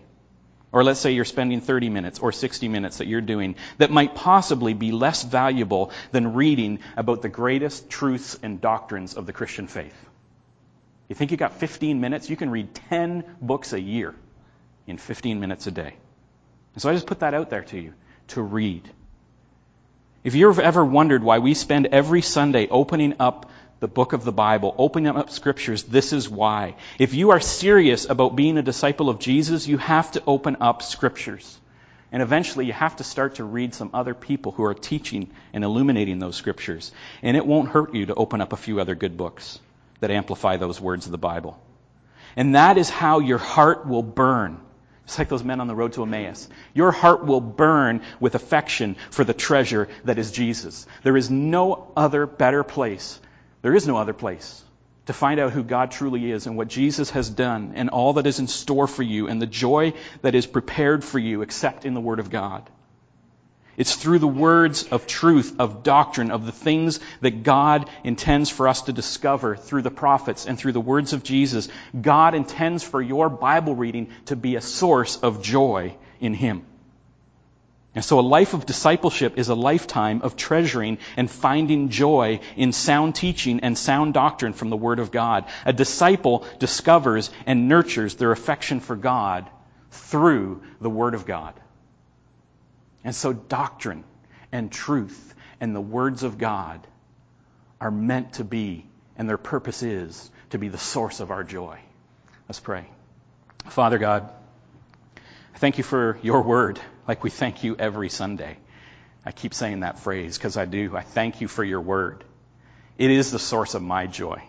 Or 0.71 0.83
let's 0.83 0.99
say 0.99 1.11
you're 1.11 1.25
spending 1.25 1.61
30 1.61 1.89
minutes 1.89 2.19
or 2.19 2.31
60 2.31 2.67
minutes 2.67 2.97
that 2.97 3.07
you're 3.07 3.21
doing 3.21 3.55
that 3.77 3.89
might 3.89 4.15
possibly 4.15 4.73
be 4.73 4.91
less 4.91 5.23
valuable 5.23 5.91
than 6.11 6.33
reading 6.33 6.79
about 6.97 7.21
the 7.21 7.29
greatest 7.29 7.89
truths 7.89 8.37
and 8.43 8.59
doctrines 8.59 9.15
of 9.15 9.25
the 9.25 9.33
Christian 9.33 9.67
faith. 9.67 9.95
You 11.07 11.15
think 11.15 11.31
you 11.31 11.37
got 11.37 11.53
15 11.53 12.01
minutes? 12.01 12.29
You 12.29 12.35
can 12.35 12.49
read 12.49 12.75
10 12.89 13.23
books 13.41 13.71
a 13.71 13.79
year 13.79 14.13
in 14.87 14.97
15 14.97 15.39
minutes 15.39 15.67
a 15.67 15.71
day. 15.71 15.95
And 16.73 16.81
so 16.81 16.89
I 16.89 16.93
just 16.93 17.07
put 17.07 17.21
that 17.21 17.33
out 17.33 17.49
there 17.49 17.63
to 17.63 17.79
you 17.79 17.93
to 18.29 18.41
read. 18.41 18.89
If 20.23 20.35
you've 20.35 20.59
ever 20.59 20.83
wondered 20.83 21.23
why 21.23 21.39
we 21.39 21.53
spend 21.53 21.87
every 21.87 22.21
Sunday 22.21 22.67
opening 22.67 23.15
up 23.19 23.49
the 23.79 23.87
book 23.87 24.13
of 24.13 24.23
the 24.23 24.31
Bible, 24.31 24.73
opening 24.77 25.15
up 25.15 25.29
scriptures, 25.29 25.83
this 25.83 26.13
is 26.13 26.29
why. 26.29 26.75
If 26.97 27.13
you 27.13 27.31
are 27.31 27.39
serious 27.39 28.09
about 28.09 28.35
being 28.35 28.57
a 28.57 28.63
disciple 28.63 29.09
of 29.09 29.19
Jesus, 29.19 29.67
you 29.67 29.77
have 29.77 30.11
to 30.13 30.23
open 30.25 30.57
up 30.61 30.81
scriptures. 30.81 31.59
And 32.11 32.21
eventually 32.21 32.65
you 32.65 32.73
have 32.73 32.95
to 32.97 33.03
start 33.03 33.35
to 33.35 33.43
read 33.43 33.73
some 33.73 33.91
other 33.93 34.13
people 34.13 34.51
who 34.51 34.63
are 34.63 34.73
teaching 34.73 35.29
and 35.53 35.63
illuminating 35.63 36.19
those 36.19 36.35
scriptures. 36.35 36.91
And 37.21 37.35
it 37.35 37.45
won't 37.45 37.69
hurt 37.69 37.93
you 37.93 38.05
to 38.07 38.15
open 38.15 38.41
up 38.41 38.53
a 38.53 38.57
few 38.57 38.79
other 38.79 38.95
good 38.95 39.17
books 39.17 39.59
that 39.99 40.11
amplify 40.11 40.57
those 40.57 40.79
words 40.79 41.05
of 41.05 41.11
the 41.11 41.17
Bible. 41.17 41.59
And 42.35 42.55
that 42.55 42.77
is 42.77 42.89
how 42.89 43.19
your 43.19 43.39
heart 43.39 43.87
will 43.87 44.03
burn. 44.03 44.59
Just 45.05 45.19
like 45.19 45.29
those 45.29 45.43
men 45.43 45.61
on 45.61 45.67
the 45.67 45.75
road 45.75 45.93
to 45.93 46.03
Emmaus. 46.03 46.49
Your 46.73 46.91
heart 46.91 47.25
will 47.25 47.41
burn 47.41 48.01
with 48.19 48.35
affection 48.35 48.95
for 49.09 49.23
the 49.23 49.33
treasure 49.33 49.87
that 50.03 50.17
is 50.17 50.31
Jesus. 50.31 50.85
There 51.03 51.15
is 51.15 51.29
no 51.29 51.91
other 51.95 52.25
better 52.25 52.63
place 52.63 53.19
there 53.61 53.75
is 53.75 53.87
no 53.87 53.97
other 53.97 54.13
place 54.13 54.63
to 55.07 55.13
find 55.13 55.39
out 55.39 55.53
who 55.53 55.63
God 55.63 55.91
truly 55.91 56.31
is 56.31 56.47
and 56.47 56.57
what 56.57 56.67
Jesus 56.67 57.11
has 57.11 57.29
done 57.29 57.73
and 57.75 57.89
all 57.89 58.13
that 58.13 58.27
is 58.27 58.39
in 58.39 58.47
store 58.47 58.87
for 58.87 59.03
you 59.03 59.27
and 59.27 59.41
the 59.41 59.47
joy 59.47 59.93
that 60.21 60.35
is 60.35 60.45
prepared 60.45 61.03
for 61.03 61.17
you 61.17 61.41
except 61.41 61.85
in 61.85 61.93
the 61.93 62.01
Word 62.01 62.19
of 62.19 62.29
God. 62.29 62.69
It's 63.77 63.95
through 63.95 64.19
the 64.19 64.27
words 64.27 64.83
of 64.87 65.05
truth, 65.05 65.59
of 65.59 65.83
doctrine, 65.83 66.31
of 66.31 66.45
the 66.45 66.51
things 66.51 66.99
that 67.21 67.43
God 67.43 67.89
intends 68.03 68.49
for 68.49 68.67
us 68.67 68.81
to 68.83 68.93
discover 68.93 69.55
through 69.55 69.83
the 69.83 69.91
prophets 69.91 70.47
and 70.47 70.57
through 70.57 70.71
the 70.71 70.81
words 70.81 71.13
of 71.13 71.23
Jesus. 71.23 71.69
God 71.99 72.33
intends 72.33 72.83
for 72.83 73.01
your 73.01 73.29
Bible 73.29 73.75
reading 73.75 74.09
to 74.25 74.35
be 74.35 74.55
a 74.55 74.61
source 74.61 75.17
of 75.17 75.43
joy 75.43 75.95
in 76.19 76.33
Him. 76.33 76.65
And 77.97 78.05
so 78.05 78.19
a 78.19 78.21
life 78.21 78.53
of 78.53 78.67
discipleship 78.67 79.39
is 79.39 79.49
a 79.49 79.55
lifetime 79.55 80.21
of 80.21 80.35
treasuring 80.35 80.99
and 81.15 81.27
finding 81.27 81.89
joy 81.89 82.41
in 82.55 82.71
sound 82.71 83.15
teaching 83.15 83.61
and 83.61 83.75
sound 83.75 84.13
doctrine 84.13 84.53
from 84.53 84.69
the 84.69 84.77
Word 84.77 84.99
of 84.99 85.09
God. 85.09 85.45
A 85.65 85.73
disciple 85.73 86.45
discovers 86.59 87.31
and 87.47 87.67
nurtures 87.67 88.13
their 88.13 88.31
affection 88.31 88.81
for 88.81 88.95
God 88.95 89.49
through 89.89 90.61
the 90.79 90.91
Word 90.91 91.15
of 91.15 91.25
God. 91.25 91.55
And 93.03 93.15
so 93.15 93.33
doctrine 93.33 94.03
and 94.51 94.71
truth 94.71 95.33
and 95.59 95.75
the 95.75 95.81
words 95.81 96.21
of 96.21 96.37
God 96.37 96.85
are 97.81 97.89
meant 97.89 98.33
to 98.33 98.43
be, 98.43 98.85
and 99.17 99.27
their 99.27 99.39
purpose 99.39 99.81
is 99.81 100.29
to 100.51 100.59
be 100.59 100.67
the 100.67 100.77
source 100.77 101.19
of 101.19 101.31
our 101.31 101.43
joy. 101.43 101.79
Let's 102.47 102.59
pray. 102.59 102.85
Father 103.65 103.97
God, 103.97 104.31
thank 105.55 105.79
you 105.79 105.83
for 105.83 106.19
your 106.21 106.43
word 106.43 106.79
like 107.07 107.23
we 107.23 107.29
thank 107.29 107.63
you 107.63 107.75
every 107.77 108.09
Sunday. 108.09 108.57
I 109.25 109.31
keep 109.31 109.53
saying 109.53 109.81
that 109.81 109.99
phrase 109.99 110.37
because 110.37 110.57
I 110.57 110.65
do. 110.65 110.95
I 110.95 111.01
thank 111.01 111.41
you 111.41 111.47
for 111.47 111.63
your 111.63 111.81
word. 111.81 112.23
It 112.97 113.11
is 113.11 113.31
the 113.31 113.39
source 113.39 113.75
of 113.75 113.81
my 113.81 114.07
joy. 114.07 114.41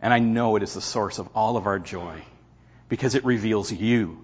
And 0.00 0.12
I 0.12 0.18
know 0.18 0.56
it 0.56 0.62
is 0.62 0.74
the 0.74 0.80
source 0.80 1.18
of 1.18 1.28
all 1.34 1.56
of 1.56 1.66
our 1.66 1.78
joy 1.78 2.22
because 2.88 3.14
it 3.14 3.24
reveals 3.24 3.72
you. 3.72 4.18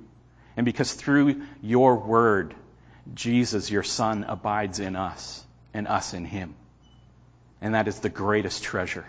And 0.56 0.64
because 0.64 0.92
through 0.92 1.42
your 1.62 1.96
word, 1.96 2.54
Jesus, 3.14 3.70
your 3.70 3.84
son, 3.84 4.24
abides 4.24 4.80
in 4.80 4.96
us 4.96 5.44
and 5.72 5.86
us 5.86 6.14
in 6.14 6.24
him. 6.24 6.54
And 7.60 7.74
that 7.74 7.88
is 7.88 8.00
the 8.00 8.08
greatest 8.08 8.62
treasure 8.62 9.06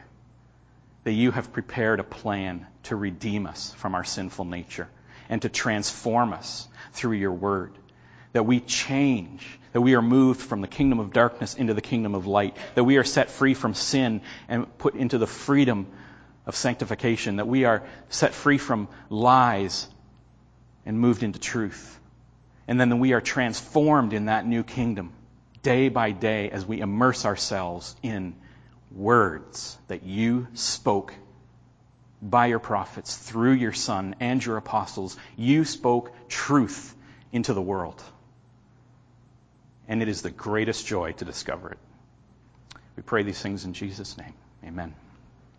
that 1.03 1.13
you 1.13 1.31
have 1.31 1.51
prepared 1.51 1.99
a 1.99 2.03
plan 2.03 2.67
to 2.83 2.95
redeem 2.95 3.47
us 3.47 3.73
from 3.73 3.95
our 3.95 4.03
sinful 4.03 4.45
nature 4.45 4.87
and 5.27 5.41
to 5.41 5.49
transform 5.49 6.33
us 6.33 6.67
through 6.93 7.13
your 7.13 7.31
word 7.31 7.73
that 8.33 8.43
we 8.43 8.59
change, 8.59 9.59
that 9.73 9.81
we 9.81 9.95
are 9.95 10.01
moved 10.01 10.41
from 10.41 10.61
the 10.61 10.67
kingdom 10.67 10.99
of 10.99 11.13
darkness 11.13 11.55
into 11.55 11.73
the 11.73 11.81
kingdom 11.81 12.15
of 12.15 12.27
light, 12.27 12.55
that 12.75 12.83
we 12.83 12.97
are 12.97 13.03
set 13.03 13.29
free 13.29 13.53
from 13.53 13.73
sin 13.73 14.21
and 14.47 14.77
put 14.77 14.95
into 14.95 15.17
the 15.17 15.27
freedom 15.27 15.87
of 16.45 16.55
sanctification, 16.55 17.37
that 17.37 17.47
we 17.47 17.65
are 17.65 17.83
set 18.09 18.33
free 18.33 18.57
from 18.57 18.87
lies 19.09 19.87
and 20.85 20.99
moved 20.99 21.23
into 21.23 21.39
truth. 21.39 21.99
And 22.67 22.79
then 22.79 22.89
that 22.89 22.97
we 22.97 23.13
are 23.13 23.21
transformed 23.21 24.13
in 24.13 24.25
that 24.25 24.45
new 24.45 24.63
kingdom 24.63 25.11
day 25.63 25.89
by 25.89 26.11
day 26.11 26.49
as 26.49 26.65
we 26.65 26.79
immerse 26.79 27.25
ourselves 27.25 27.95
in 28.03 28.35
words 28.91 29.77
that 29.87 30.03
you 30.03 30.47
spoke 30.53 31.13
by 32.21 32.47
your 32.47 32.59
prophets 32.59 33.15
through 33.15 33.53
your 33.53 33.73
Son 33.73 34.15
and 34.19 34.43
your 34.43 34.57
apostles. 34.57 35.17
You 35.35 35.65
spoke 35.65 36.11
truth 36.27 36.95
into 37.31 37.53
the 37.53 37.61
world 37.61 38.01
and 39.89 40.03
it 40.03 40.07
is 40.07 40.21
the 40.21 40.29
greatest 40.29 40.85
joy 40.85 41.11
to 41.13 41.25
discover 41.25 41.71
it. 41.71 41.79
We 42.95 43.03
pray 43.03 43.23
these 43.23 43.41
things 43.41 43.65
in 43.65 43.73
Jesus' 43.73 44.17
name. 44.17 44.33
Amen. 44.63 44.93